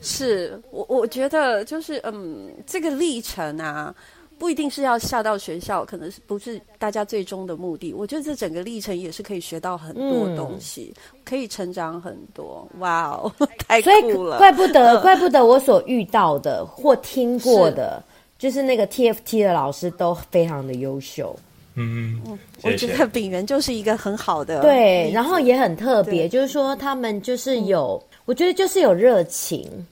[0.00, 3.92] 是我我觉得就是嗯，这个历程啊。
[4.40, 7.92] 不一定是要下到学校，可能是不是大家最终的目的。
[7.92, 12.66] 我觉得这整个历程也是可以学到很多东西，嗯、可以成长很多。
[12.78, 13.30] 哇哦，
[13.68, 14.38] 太酷了！
[14.38, 18.02] 怪不得，怪不得我所遇到的或听过的，
[18.38, 21.36] 是就是那个 TFT 的老师都非常的优秀。
[21.74, 22.20] 嗯，
[22.62, 29.86] 我觉得炳元就是一个很好的，对，然后也很特别，就是说他们就是有，嗯、我觉得就是有热情。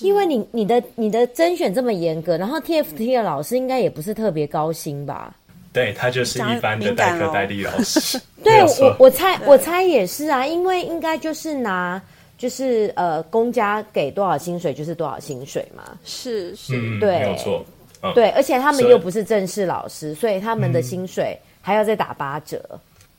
[0.00, 5.34] 因为你你的你的甄选这么严格，然后 TFT 的老师应该也不是特别高薪吧？
[5.72, 8.18] 对，他就是一般的代课代理老师。
[8.42, 12.00] 对，我我猜我猜也是啊，因为应该就是拿
[12.38, 15.98] 就是呃公家给多少薪水就是多少薪水嘛。
[16.04, 17.64] 是是，嗯、对，没有错。
[18.02, 22.58] 嗯、对，而且他们又不是正式老师，所以他们的薪水还要再打八折。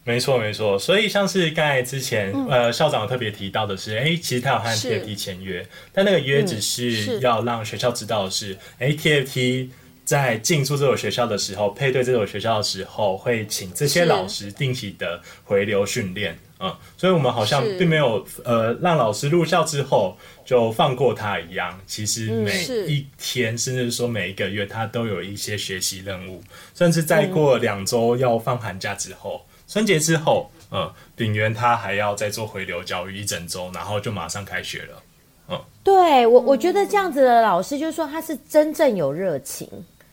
[0.08, 0.80] 没错，没错。
[0.80, 9.68] 所以像是刚才之前，嗯、呃，校长特别提到的是，哎，其实他有和 TFT 签约，但那个约只是要让学校知道的是，哎、嗯、，TFT
[10.06, 21.78] 在进驻这所学校的时候，配对这所学校的时候，会请这些老师定期的回流训练，是嗯，所以我们好像并没有，呃，让老师入校之后就放过他一样。
[21.86, 26.42] 其实每一天，嗯、甚至说每一个月，他都有一些学习任务，
[26.74, 29.42] 甚至再过两周要放寒假之后。
[29.46, 35.04] 嗯春节之后，嗯，丙元他还要再做回流教育一整周，然后就马上开学了。
[35.50, 39.70] 嗯，对我，我觉得这样子的老师，就是说他是真正有热情，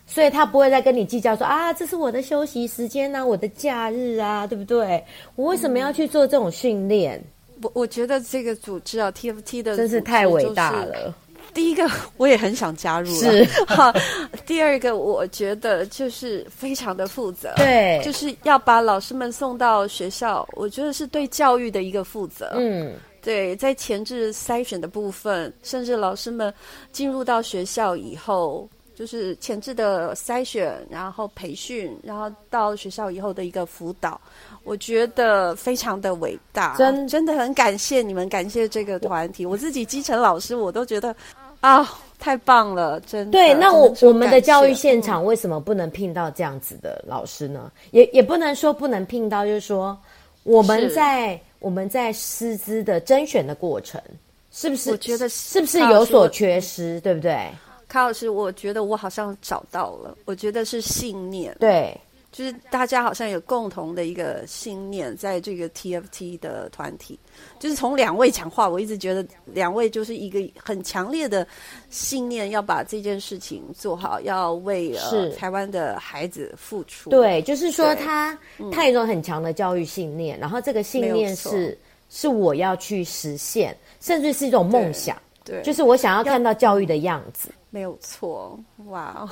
[0.06, 5.02] 所以他不会再跟你计较说啊，这是我的休息时间啊，我的假日啊，对不对？
[5.36, 7.22] 我为什么要去做这种训练？
[7.62, 11.14] 我我觉得这个组织啊，TFT 的真是太伟大了。
[11.54, 13.94] 第一个我也很想加入了，是 哈。
[14.44, 22.50] 第二个我觉得就是非常的负责，对，就是要把老师们送到学校，我觉得是对教育的一个负责。
[22.56, 26.52] 嗯，对，在前置筛选的部分，甚至老师们
[26.92, 34.20] 进入到学校以后，就是前置的筛选，然后培训，然后到学校以后的一个辅导。
[34.62, 39.44] 我觉得非常的伟大，真真的很感谢你们，感谢这个团体。
[39.44, 41.14] 我自己基层老师，我都觉得
[41.64, 43.30] 啊，太棒了，真的。
[43.30, 47.72] 对，那我我们的教育现场为什么不能聘到这样子的老师呢？
[47.74, 49.98] 嗯、也也不能说不能聘到，就是说
[50.42, 53.98] 我们在我们在师资的甄选的过程，
[54.50, 54.90] 是不是？
[54.90, 57.48] 我觉得是不是有所缺失，对不对？
[57.88, 61.98] 卡老师，我觉得我好像找到了，我觉得是信念，对。
[62.34, 67.16] 就是大家好像有共同的一个信念，在这个 TFT 的团体，
[67.60, 71.46] 就是从两位讲话，我一直觉得两位就是一个很强烈的
[71.90, 77.08] 信念，要把这件事情做好，要为呃台湾的孩子付出。
[77.08, 78.36] 对，就是说他
[78.72, 81.78] 他有一种很强的教育信念，然后这个信念是
[82.10, 85.16] 是我要去实现，甚至是一种梦想。
[85.44, 87.48] 对，就是我想要看到教育的样子。
[87.74, 88.56] 没有错，
[88.86, 89.28] 哇！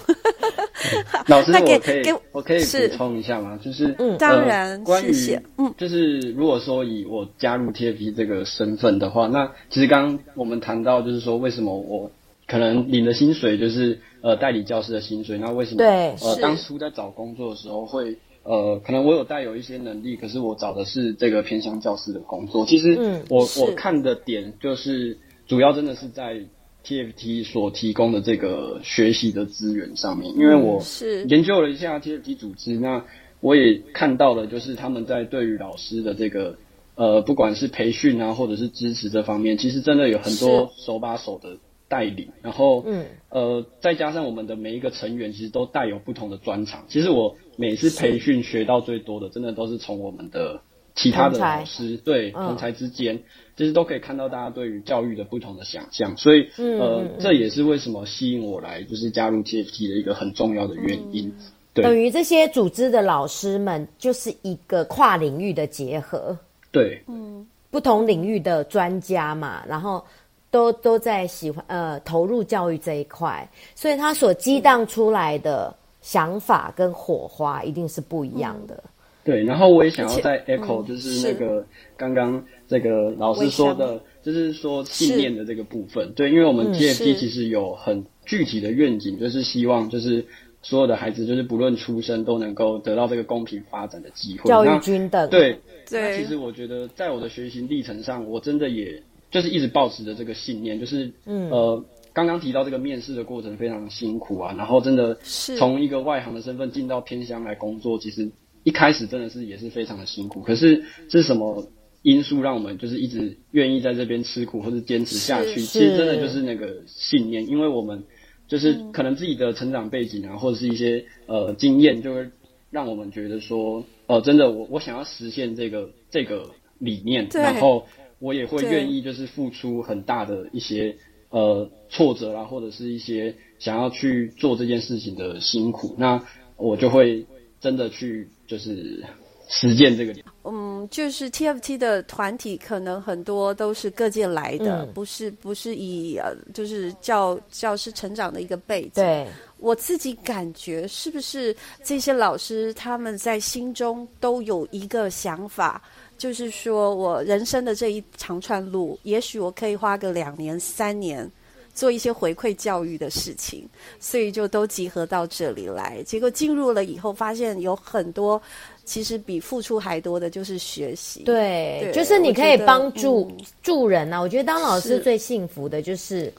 [1.29, 3.57] 老师，我可以我可以补充一下吗？
[3.63, 12.11] 就是嗯，当然，关于谢谢嗯，就是如果说以我加入 TFP 这个身份的话，那其实刚刚我们谈到就是说，为什么我
[12.49, 15.89] 可能领的薪水就是呃代理教师的薪水，那为什么对
[16.21, 22.67] 呃当初在找工作的时候会呃可能我有带有一些能力，可是我找的是这个偏向教师的工作。
[22.67, 25.17] 其实我、嗯、我看的点就是
[25.47, 26.45] 主要真的是在。
[26.85, 33.05] TFT 所提供的这个学习的资源上面，因为我是研究了一下 TFT 组织，那
[33.41, 36.57] 我也看到了，就是他们在对于老师的这个
[36.95, 41.57] 呃，不管是培训啊，或者是支持这方面，其实真的有很多手把手的
[41.89, 42.29] 带领。
[42.43, 46.85] 然后，嗯，呃，再加上我们的每一个成员，其实都带有不同的专长。
[46.89, 50.63] 其实我每次培训学到最多的，真的都是从我们的。
[50.95, 53.23] 其他的老师对同才之间，
[53.57, 61.35] 其实都可以看到大家对于教育的不同的想象，所以呃，这也是为什么吸引我来就是加入 TFT 的一个很重要的原因。
[61.75, 66.37] 对，等于这些组织的老师们就是一个跨领域的结合，
[66.71, 70.05] 对，嗯，不同领域的专家嘛，然后
[70.51, 78.85] 都都在喜欢呃投入教育这一块，所以他所激荡出来的想法跟火花一定是不一样的。
[79.25, 81.65] 对，然后我也想要再 echo，就是那个
[81.97, 86.13] 刚刚这个老师说的，就是说信念的这个部分。
[86.15, 90.27] 对，因为我们 TFT 其实有很具体的愿景，就是希望就是
[90.61, 95.31] 所有的孩子，就是不论出身都能够得到这个公平发展的机会，教育均等。
[95.31, 95.57] 对，
[95.89, 96.19] 对。
[96.19, 99.01] 其实我觉得在我的学习历程上，我真的也
[99.31, 105.17] 就是一直保持着这个信念，就是嗯呃，刚刚提到这个面试的过程非常辛苦啊，然后真的
[105.57, 108.29] 从一个外行的身份进到偏乡来工作，其实。
[108.65, 111.67] 一开始真的是也是非常的辛苦，可是是什么
[112.03, 115.61] 因素让我们就是一直愿意在这边吃苦或者坚持下去？
[115.61, 118.05] 其实真的就是那个信念，因为我们
[118.47, 122.29] 就是可能自己的成长背景啊，或者是一些呃经验，就会
[122.71, 127.87] 让我们觉得说，呃，真的我我想要实现这个这个理念，然后
[128.21, 130.97] 我也会愿意就是付出很大的一些
[131.31, 136.25] 呃挫折啊，或者是一些想要去做这件事情的辛苦，那
[136.57, 137.27] 我就会
[137.61, 138.29] 真的去。
[138.53, 139.03] 就是
[139.49, 148.91] 实践这个点，嗯，就是 TFT 的团体可能很多都是各界来的，嗯、不是不是以呃，就是教教师成长的一个背景。
[148.97, 149.27] 对，
[149.57, 155.83] 我自己感觉是不是这些老师他们在心中都有一个想法，
[156.19, 161.27] 就是说我人生的这一长串路，也许我可以花个两年三年。
[161.75, 163.69] 做一些回馈教育的事情，
[163.99, 166.03] 所以就都集合到这里来。
[166.05, 168.41] 结果进入了以后，发现有很多
[168.85, 171.23] 其实比付出还多的，就是学习。
[171.25, 174.21] 对，对就是你可以帮助、嗯、助人啊。
[174.21, 176.33] 我觉得当老师最幸福的就是。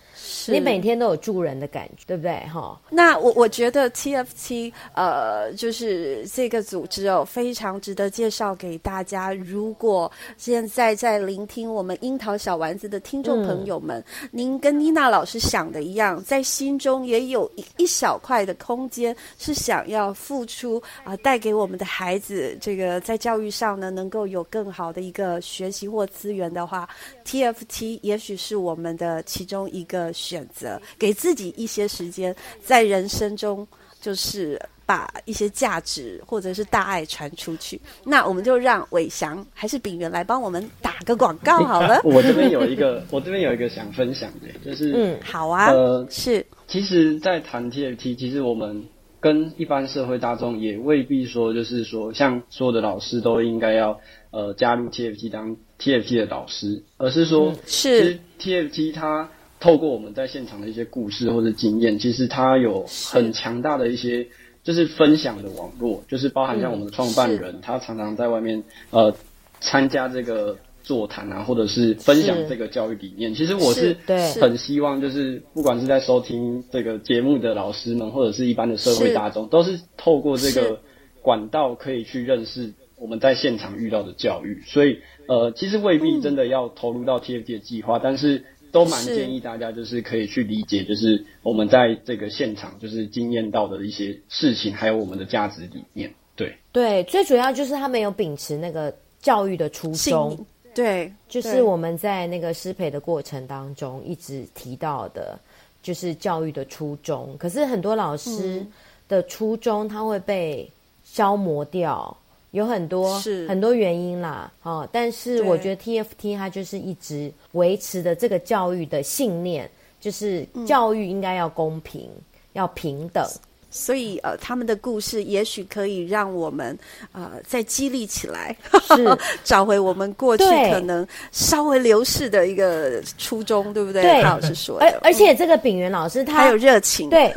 [0.48, 2.34] 你每天都有助人的感觉，对不对？
[2.48, 9.34] 哈，那我我觉得 TFT 呃，就是这个组织哦，非常值得介绍给大家。
[9.34, 26.88] 如果现在在聆听我们樱桃小丸子的听众朋友们，嗯、您跟妮娜老师想的一样，在心中也有一一小块的空间，是想要付出啊、呃，带给我们的孩子这个在教育上呢，能够有更好的一个学习或资源的话
[27.26, 30.03] ，TFT 也许是我们的其中一个。
[30.12, 33.66] 选择给自己一些时间，在人生中
[34.02, 37.80] 就是把一些价值或者是大爱传出去。
[38.04, 42.02] 那我们就让伟翔还是秉元来帮我们打个广告好了。
[42.04, 48.84] 我这边有一个，我这边有一个想分享的，就是嗯，好啊，呃，是，其实，在谈 TFT，其实我们
[49.22, 53.98] 跟一般社会大众也未必说，就是说，像所有的老师都应该要
[54.32, 59.30] 呃加入 TFT 当 TFT 的导师，而是说，嗯、是 TFT 它。
[59.64, 64.28] 透过我们在现场的一些故事或者经验，其实它有很强大的一些
[64.62, 69.16] 就是分享的网络，就是包含像我们的创办人，他常常在外面呃
[69.62, 73.34] 参加这个座谈啊，或者是分享这个教育理念。
[73.34, 73.96] 其实我是
[74.42, 80.78] 很希望，就是不管是在收听这个节目的老师们，或者是一般的社会大众，都是透过这个
[81.22, 84.62] 管道可以去认识我们在现场遇到的教育。
[84.66, 85.00] 所以
[85.30, 88.44] 呃，其实未必真的要投入到 TFT 的计划，但是。
[88.74, 96.12] 都蛮建议大家，就是可以去理解，就是我们在这个现场就是经验到的一些事情，还有我们的价值理念。
[96.36, 100.36] 对对，最主要就是他没有秉持那个教育的初衷。
[100.74, 105.40] 对，就是我们在那个师培的过程当中一直提到的，
[105.84, 107.38] 就是教育的初衷。
[107.38, 108.66] 可是很多老师
[109.08, 110.68] 的初衷，他会被
[111.04, 112.18] 消磨掉。
[112.54, 113.48] 有很多是。
[113.48, 122.10] 很多原因啦，哦，但是我觉得 TFT 它就是一直维持的这个教育的信念，就是教育应该要公平，
[122.54, 123.28] 要平等。
[123.76, 126.78] 所以，呃，他们的故事也许可以让我们，
[127.12, 129.18] 呃，再激励起来，是。
[129.44, 134.04] 找回我们过去可能稍微流逝的一个初衷，对不对？
[134.04, 137.34] 对，老师说而而且这个秉元老师他还有热情，对，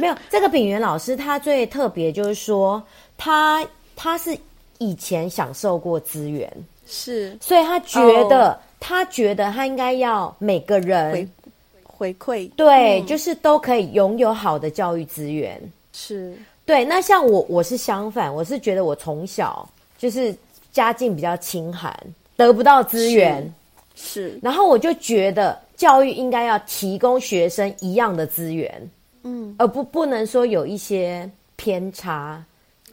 [0.00, 2.82] 没有这个秉元老师他最特别就是说，
[3.16, 3.64] 他
[3.94, 4.36] 他是
[4.78, 6.50] 以前享受过资源，
[6.86, 11.28] 是，所以他觉得、哦、他觉得他应该要每个人
[11.84, 15.60] 回馈，对、嗯，就是都可以拥有好的教育资源。
[15.92, 16.34] 是。
[16.64, 20.34] 对，那像我，我是相反，我是觉得我从小就是
[20.72, 21.96] 家境比较清寒，
[22.36, 23.40] 得不到资源，
[23.94, 28.90] 是，是，然后我就觉得教育应该要提供学生一样的资源，
[29.22, 32.44] 嗯，而不不能说有一些偏差。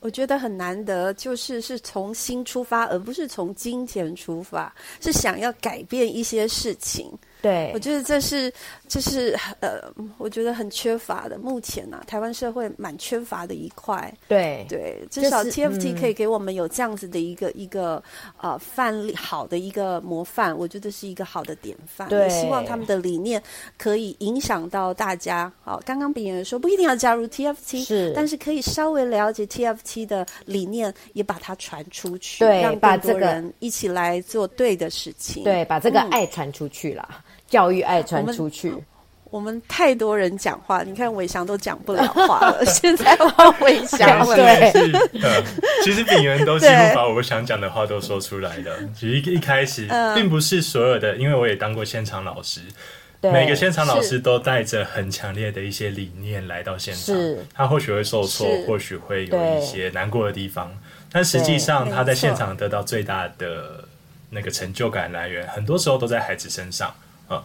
[0.04, 7.10] 我觉得很难得，就是是从心出发，而不是从金钱出发，是想要改变一些事情。
[7.42, 8.52] 对，我觉得这是
[8.94, 11.36] 这是呃，我觉得很缺乏的。
[11.40, 14.14] 目前呢、啊，台湾社会蛮缺乏的一块。
[14.28, 18.04] 对对，至少 TFT 可以给我们有这样子的一个、一个
[18.40, 20.56] 呃范例，好的一个模范。
[20.56, 22.08] 我觉得是一个好的典范。
[22.08, 23.42] 对，希望他们的理念
[23.80, 25.52] 可以影响到大家。
[25.64, 35.44] 好，刚刚秉元说不一定要加入 TFT，是，但是可以稍微了解 TFT 的理念，也把它传出去，对，让更多人一起来做对的事情。
[35.44, 37.10] 对，把这个爱传出去了。
[37.10, 38.74] 嗯教育爱传出去
[39.30, 42.66] 我，们太多人讲话，你看伟翔都讲不了话了。
[42.66, 44.72] 现在换伟翔对，
[45.86, 48.76] 其实秉元都几乎把我想讲的话都说出来了。
[48.96, 52.62] 其实一开始并不是所有的，因为我也当过现场老师，
[53.22, 57.16] 每个现场老师都带着很强烈的一些理念来到现场。
[57.54, 60.72] 他或许会受挫，或许会有一些难过的地方，
[61.12, 63.84] 但实际上他在现场得到最大的
[64.32, 66.92] 那个成就感来源，很多时候都在孩子身上。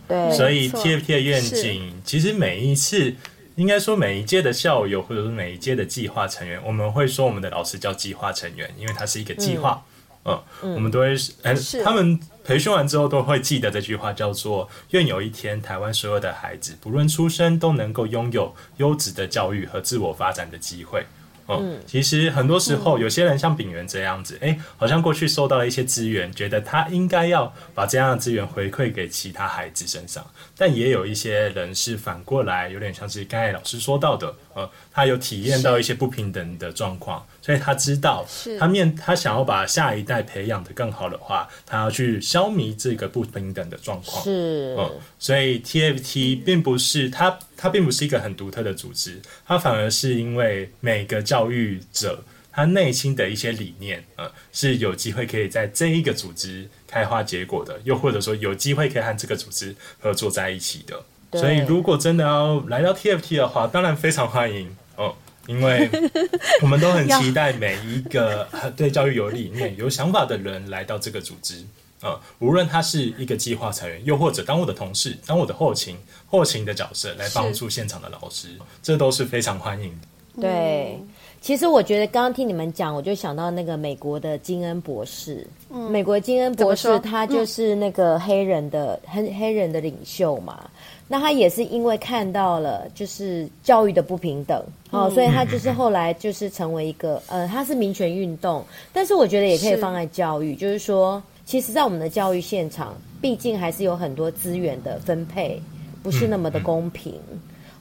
[0.08, 3.14] 对，所以 TFT 的愿景，其实每一次，
[3.56, 9.82] 应该说每一届的校友，或者是每一届的计划成员，我们会说我们的老师叫计划成员，因为他是一个计划。
[10.24, 21.06] 嗯，嗯，我们都会，嗯，他们培训完之后都会记得这句话，叫做“愿有一天，台湾所有的孩子，不论出生，都能够拥有优质的教育和自我发展的机会。”
[21.48, 30.24] 嗯，其实很多时候，有些人像秉元这样子，哎、好像过去受到了一些资源，觉得他应该要把这样的资源回馈给其他孩子身上。
[30.56, 38.26] 但也有一些人是反过来，有点像是刚才老师说到的，呃，他有体验到一些不平等的状况，所以他知道，
[38.58, 44.22] 他面他想要把下一代培养的更好的话，他要去消弭这个不平等的状况。
[44.22, 47.38] 是，嗯，所以 TFT 并不是他。
[47.60, 61.04] 他并不是一个很独特的组织，他反而是因为每个教育者他内心的一些理念，呃，是有机会可以在这一个组织开花结果的，又或者说有机会可以和这个组织合作在一起的。
[61.38, 65.14] 所以，如果真的要来到 TFT 的话，当然非常欢迎哦，
[65.46, 65.88] 因为
[66.62, 71.62] 我们都很期待每一个对教育有理念、有想法的人来到这个组织。
[72.00, 80.40] 呃，无论他是一个计划成员，又或者当我的同事，当我的后勤、后勤的角色来帮助现场的老师，这都是非常欢迎的。
[80.40, 81.00] 对，
[81.40, 85.46] 其实我觉得刚刚听你们讲，我就想到那个美国的金恩博士。
[85.70, 90.68] 嗯，美国金恩博士他就是那个黑人的黑黑人的领袖嘛。
[91.06, 98.62] 那他也是因为看到了就是教育的不平等，哦，所以他就是后来就是成为一个呃，他是民权运动，
[98.92, 101.22] 但是我觉得也可以放在教育，就是说。
[101.46, 105.58] 其实，在我们的教育现场，毕竟还是有很多资源的分配
[106.02, 107.14] 不是那么的公平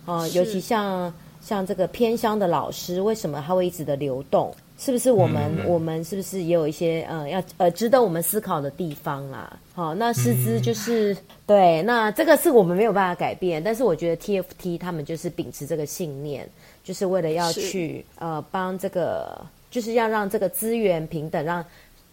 [0.05, 0.30] 啊、嗯嗯呃。
[0.30, 1.14] 尤其像
[1.47, 4.53] 像这个偏乡的老师，为什么他会一直的流动？
[4.77, 9.57] 是不是我们、嗯、我们是不是也有一些呃要呃值得我们思考的地方啊？
[9.73, 11.17] 好、呃，那师资就是、嗯、
[11.47, 13.63] 对，那这个是我们没有办法改变。
[13.63, 16.47] 但是我觉得 TFT 他们就是秉持这个信念，
[16.83, 19.39] 就是为了要去呃帮这个，
[19.71, 21.63] 就是要让这个资源平等，让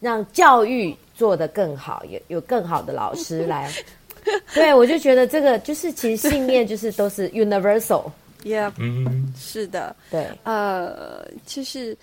[0.00, 0.94] 让教育。
[1.16, 3.70] 做得更好，有有更好的老师来，
[4.52, 7.28] 对，我就觉得这个就是其实信念就是都是
[8.44, 11.96] universal，yeah，嗯，是的，对，呃，就是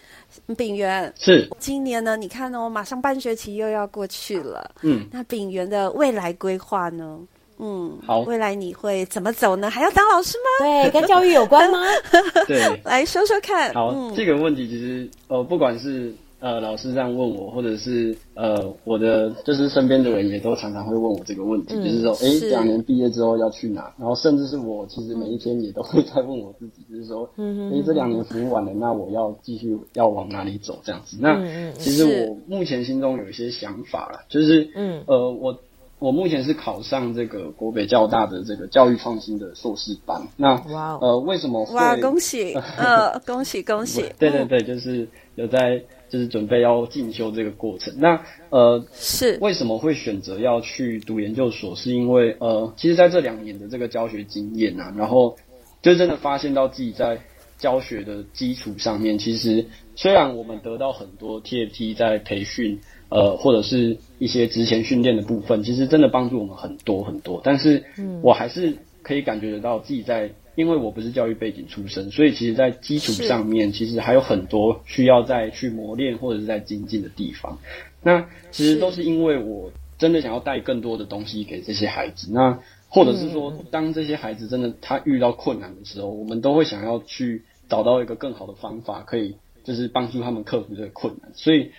[0.57, 7.19] 秉元是今年呢，你看哦，马上半学期又要过去了，嗯，那秉元的未来规划呢？
[7.59, 9.69] 嗯，好，未来你会怎么走呢？
[9.69, 10.65] 还要当老师吗？
[10.65, 11.85] 对，跟教育有关吗？
[12.47, 13.71] 对， 来说说看。
[13.73, 16.13] 好，嗯、这个问题其实呃，不管是。
[16.41, 23.93] 呃，老师这样问我，或者是呃，我的就是身边的人也都常常会问我这个问题，嗯、就是说，哎，两年毕业之后要去哪？
[23.99, 30.79] 然后甚至是我其实每一天也都会在问我自己，就是说，嗯，哎，这两年服务完了，那我要继续要往哪里走？
[30.83, 31.15] 这样子。
[31.19, 31.39] 那
[31.73, 35.55] 其实我目前心中有一些想法了，就是，嗯，呃，我
[35.99, 40.19] 我目前是考上这个国北教大的这个教育创新的硕士班。
[40.37, 41.75] 那哇呃，为什么会？
[41.75, 42.55] 哇，恭喜！
[42.79, 44.03] 呃，恭喜恭喜！
[44.17, 45.79] 对对对，就是有在
[46.11, 47.91] 就是准备要进修这个过程。
[47.97, 51.75] 那呃是为什么会选择要去读研究所？
[51.75, 55.35] 是因为呃，其实在这两年的这个教学经验啊，然后
[55.81, 57.17] 就真的发现到自己在
[57.57, 62.79] 教学的基础上面，其实虽然我们得到很多 TFT 在培训。
[63.13, 67.41] 呃，或者是一些职前训练的部分，其实真的帮助我们很多很多。
[67.43, 67.83] 但是，
[68.21, 77.59] 我还是可以感觉得到自己在，因为我不是教育背景出身，所以其实，在基础上面，其实还有很多需要再去磨练或者是在精进的地方。
[78.01, 82.29] 那其实都是因为我真的想要带更多的东西给这些孩子。
[82.31, 91.31] 那或者是说，当这些孩子真的他遇到困难的时候，我们都会想要去找到一个更好的方法，可以就是帮助他们克服这个困难。
[91.33, 91.71] 所以。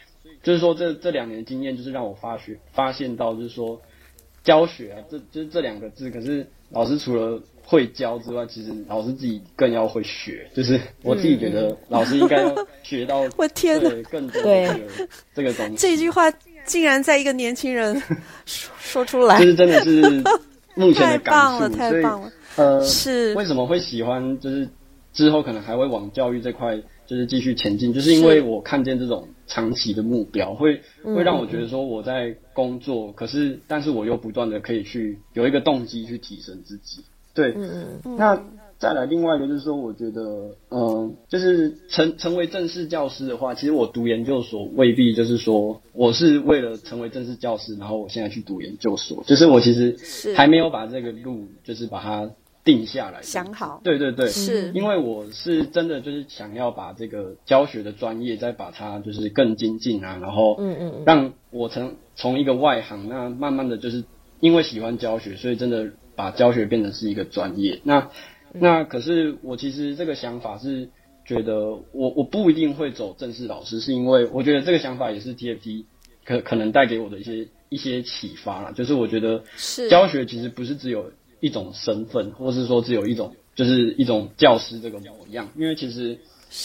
[0.45, 3.81] 就是说这，这这两年的经验，就是让我发觉发现到，就是说
[4.43, 6.11] 教学啊，这就是这两个字。
[6.11, 10.49] 可是老师除了会教之外，其实老师自己更要会学。
[10.55, 15.77] 就是我自己觉得，老师应该要学到， 我天哪，更多的这个这个东西。
[15.77, 16.31] 这句话
[16.65, 18.01] 竟然在一个年轻人
[18.45, 20.23] 说说出来，就是真的是
[20.75, 21.19] 目前的感受。
[21.19, 22.33] 太棒了，太棒了。
[22.57, 24.39] 呃，是为什么会喜欢？
[24.41, 24.69] 就是
[25.13, 29.29] 之后可能还会往教育这块，就是继续前进，就是因为我看见这种。
[29.49, 37.05] 长期的目标会会让我觉得说我在工作，嗯、可是但是我又不断的可以去有一个动机去提升自己。
[37.35, 38.16] 对，嗯嗯。
[38.16, 38.43] 那
[38.78, 40.22] 再来另外一个就是说，我觉得，
[40.70, 52.30] 嗯、呃，就是成成为正式教师的话，其实我读研究所未必就是说我是为了成为正式教师，然后我现在去读研究所，就是我其实还没有把这个路就是把它。
[52.64, 54.70] 定下来，想好，对对对，是。
[54.72, 64.05] 因为我是真的就是想要把这个教学的专业再把它就是更精进啊，然后嗯嗯，让我从从一个外行，那慢慢的就是
[64.39, 67.81] 因为喜欢教学，所以真的把教学变成是一个专业。
[67.85, 68.11] 那
[68.53, 70.89] 那可是我其实这个想法是
[71.25, 75.85] 觉得我我不一定会走正式老师，是因为我觉得这个想法也是 TFT
[76.25, 79.43] 可可能带给我的一些一些启发啦，就是我觉得
[79.91, 81.13] 教学其实不是只有。
[81.45, 85.49] 一种身份，或是说只有一种，就是一种教师这个模样。
[85.57, 86.17] 因为其实，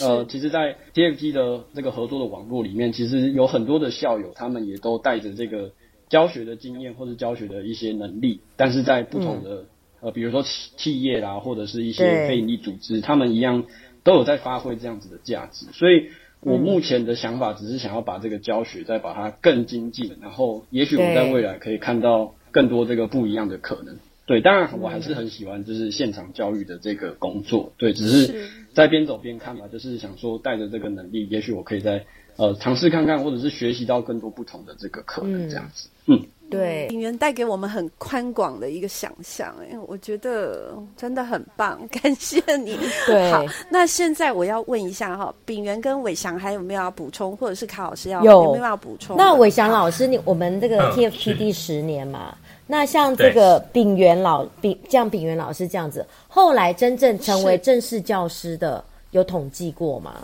[0.01, 5.71] 呃，其实，在 TFT 的这个合作的网络里面，其实有很多的校友，他们也都带着这个
[6.09, 9.65] 教学的经验或者教学的一些能力，但是在不同的、嗯、
[10.01, 13.65] 呃，比如说企企业啦，或者是一些非营利组织，他们一样
[14.03, 15.65] 都有在发挥这样子的价值。
[15.73, 23.97] 所以我目前的想法，只是想要把这个教学再把它更精进，然后也许我在未来可以看到更多这个不一样的可能。
[24.25, 32.05] 对，当然我还是很喜欢就是现场教育的这个工作，对，只是在边走边看吧，就是想说带着这个能力，也许我可以在
[32.37, 42.77] 呃尝试看看，或者是学习到更多不同的这个可能，这样子，嗯，嗯对，秉元带给我们很宽广的一个想象，哎，我觉得真的很棒，感谢你。
[43.05, 49.17] 对，好，那现在我要问一下哈，秉元跟伟翔还有没有要补充，或者是卡老师要有，有没有要补充？
[49.17, 52.35] 那伟翔老师，你我们这个 TFT 第十年嘛。
[52.41, 60.15] 嗯那像这个秉元老秉像秉元老师这样子，后来真正成为正式教师的，有统计过吗？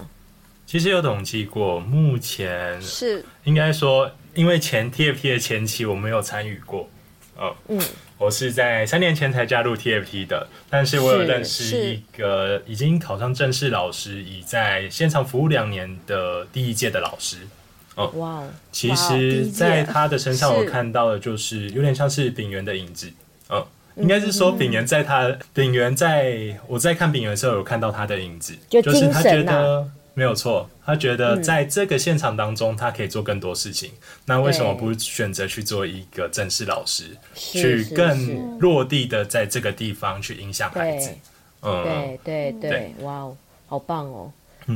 [0.73, 6.89] 其实有统计过，目前是应该说，因为前 TFT 的前期我没有参与过，
[7.37, 7.79] 哦，嗯，
[8.17, 17.37] 我是在三年前才加入 TFT 的，但是我有认识一个已经考上正式老师，已在现场服务两年的第一届的老师。
[17.93, 18.49] 哦，哇哦！
[18.71, 23.13] 其实，在他的身上，我看到的就是有点像是秉元的影子。
[23.49, 23.63] 嗯，
[23.97, 33.91] 应该是说秉元在他秉元在我在看秉元的时候，有看到他的影子，就是他觉得没有错，他觉得在这个现场当中，他可以做更多事情。
[34.25, 41.09] 那为什么不选择去做一个正式老师，去更落地的在这个地方去影响孩子？
[41.61, 41.83] 嗯，
[42.23, 43.37] 对对对，哇哦，
[43.67, 44.31] 好棒哦！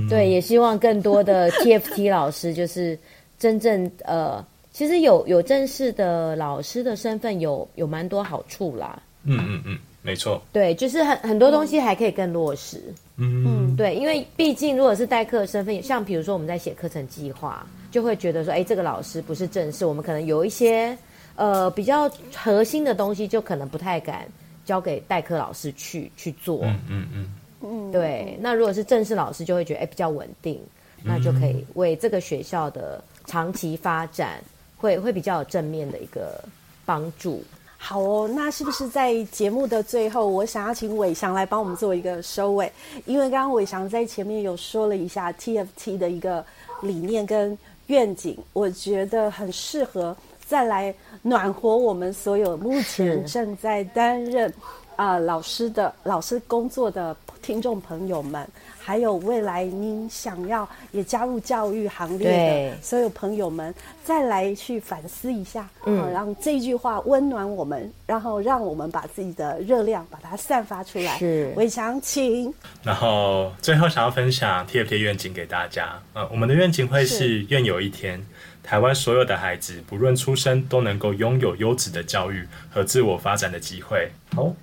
[0.09, 2.97] 对，也希望更多的 TFT 老师就是
[3.37, 9.01] 真正呃，其实有有正式的老师的身份有，有有蛮多好处啦。
[9.23, 10.41] 嗯嗯嗯，没错。
[10.53, 12.81] 对，就是很很多东西还可以更落实。
[13.17, 20.97] 嗯嗯，对，因为毕竟如果是代课的身份，像比如说我们在写课程计划，就会觉得说，哎，这个老师不是正式，我们可能有一些
[21.35, 24.25] 呃比较核心的东西，就可能不太敢
[24.65, 26.61] 交给代课老师去去做。
[26.63, 27.33] 嗯嗯嗯。
[27.61, 28.37] 嗯，对。
[28.39, 30.61] 那如果是正式老师，就会觉得哎比较稳定，
[31.03, 34.41] 那就可以为这个学校的长期发展
[34.77, 36.39] 会会比较有正面的一个
[36.85, 37.43] 帮助。
[37.79, 42.71] 好哦，那是不是在节目的最后，我想要请伟翔来帮我们做一个收尾？
[43.05, 46.43] 因为刚刚伟翔在前面有说了一下 TFT 的一个
[46.81, 50.15] 理念跟愿景，我觉得很适合
[50.45, 54.51] 再来暖和我们所有目前正在担任
[54.95, 58.45] 啊、呃、老师的老师工作的听众朋友们。
[58.87, 71.17] 还有未来，您想要也加入教育行列的所有朋友们，再来去反思一下，嗯，让这句话温暖我们，然后让我们把自己的热量把它散发出来。
[71.17, 72.53] 是，伟强，请。
[72.81, 78.25] 然后最后想要分享 TFT 的愿景给大家，嗯，我们的愿景会是愿有一天，
[78.63, 84.09] 台湾所有的孩子不论出生都能够拥有优质的教育和自我发展的机会。
[84.33, 84.55] 好。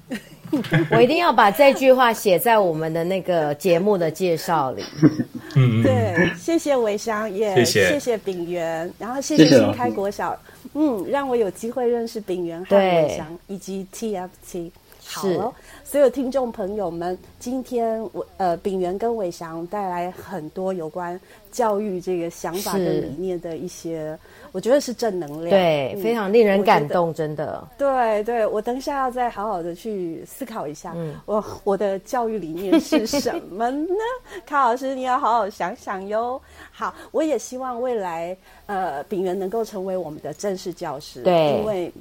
[0.90, 4.82] 我一定要把这句话写在我们的那个节目的介绍里。
[5.57, 10.36] 嗯，对，谢谢伟翔，也谢谢炳源，然后谢谢新开国小，
[10.74, 14.70] 嗯，让我有机会认识秉元和伟翔以及 TFT。
[15.07, 15.52] 好了，
[15.84, 21.18] 所有听众朋友们，今天我呃秉元跟伟翔带来很多有关
[21.52, 24.18] 教育这个想法跟理念的一些。
[24.52, 27.66] 我觉得是正能量，对，嗯、非常令人感动，真的。
[27.76, 33.88] 对对，我等一下要再好好的去思考一下，嗯，我我的教育理念是什么呢？
[34.46, 36.40] 卡老师，你要好好想想哟。
[36.70, 38.36] 好，我也希望未来，
[38.66, 41.92] 呃，秉元能够成为我们的正式教师，对，因为。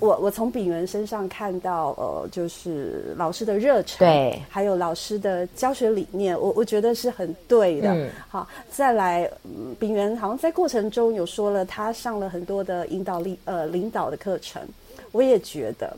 [0.00, 7.88] 我我从秉元身上看到，呃，就是老师的热忱，对，还有老师的教学理念，我我觉得是很对的。
[7.94, 14.60] 嗯、好，再来，嗯、秉元好像在过程中有说了，他上了很多的引导力，呃，领导的课程，
[15.12, 15.96] 我也觉得，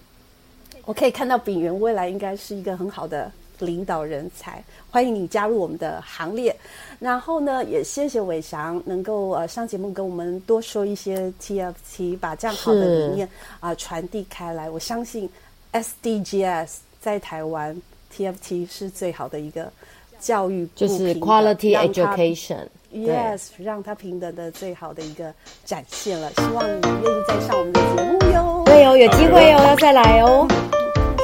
[0.84, 3.32] 我可以看到秉元未来应该是一个很好的。
[3.58, 6.54] 领导人才，欢迎你加入我们的行列。
[6.98, 13.26] 然后呢，也谢谢伟翔能够呃上节目跟我们多说一些 TFT，把这样好的理念
[13.60, 14.68] 啊、呃、传递开来。
[14.68, 15.28] 我相信
[15.72, 17.80] SDGs 在台湾
[18.14, 19.70] TFT 是最好的一个
[20.18, 22.66] 教育，就是 Quality Education。
[22.92, 25.34] Yes，让它平等的最好的一个
[25.66, 26.30] 展现了。
[26.30, 28.62] 希望你愿意再上我们的节目哟。
[28.64, 30.46] 对哦，有机会哦，要再来哦。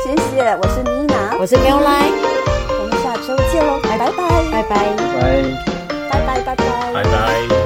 [0.02, 2.12] 谢谢，我是妮娜，我是 Caroline，
[2.80, 4.10] 我们下周见喽，拜拜，
[4.50, 5.22] 拜拜，拜。
[6.10, 6.56] 拜，拜拜，拜。
[6.92, 7.04] 拜，拜。
[7.04, 7.61] 拜。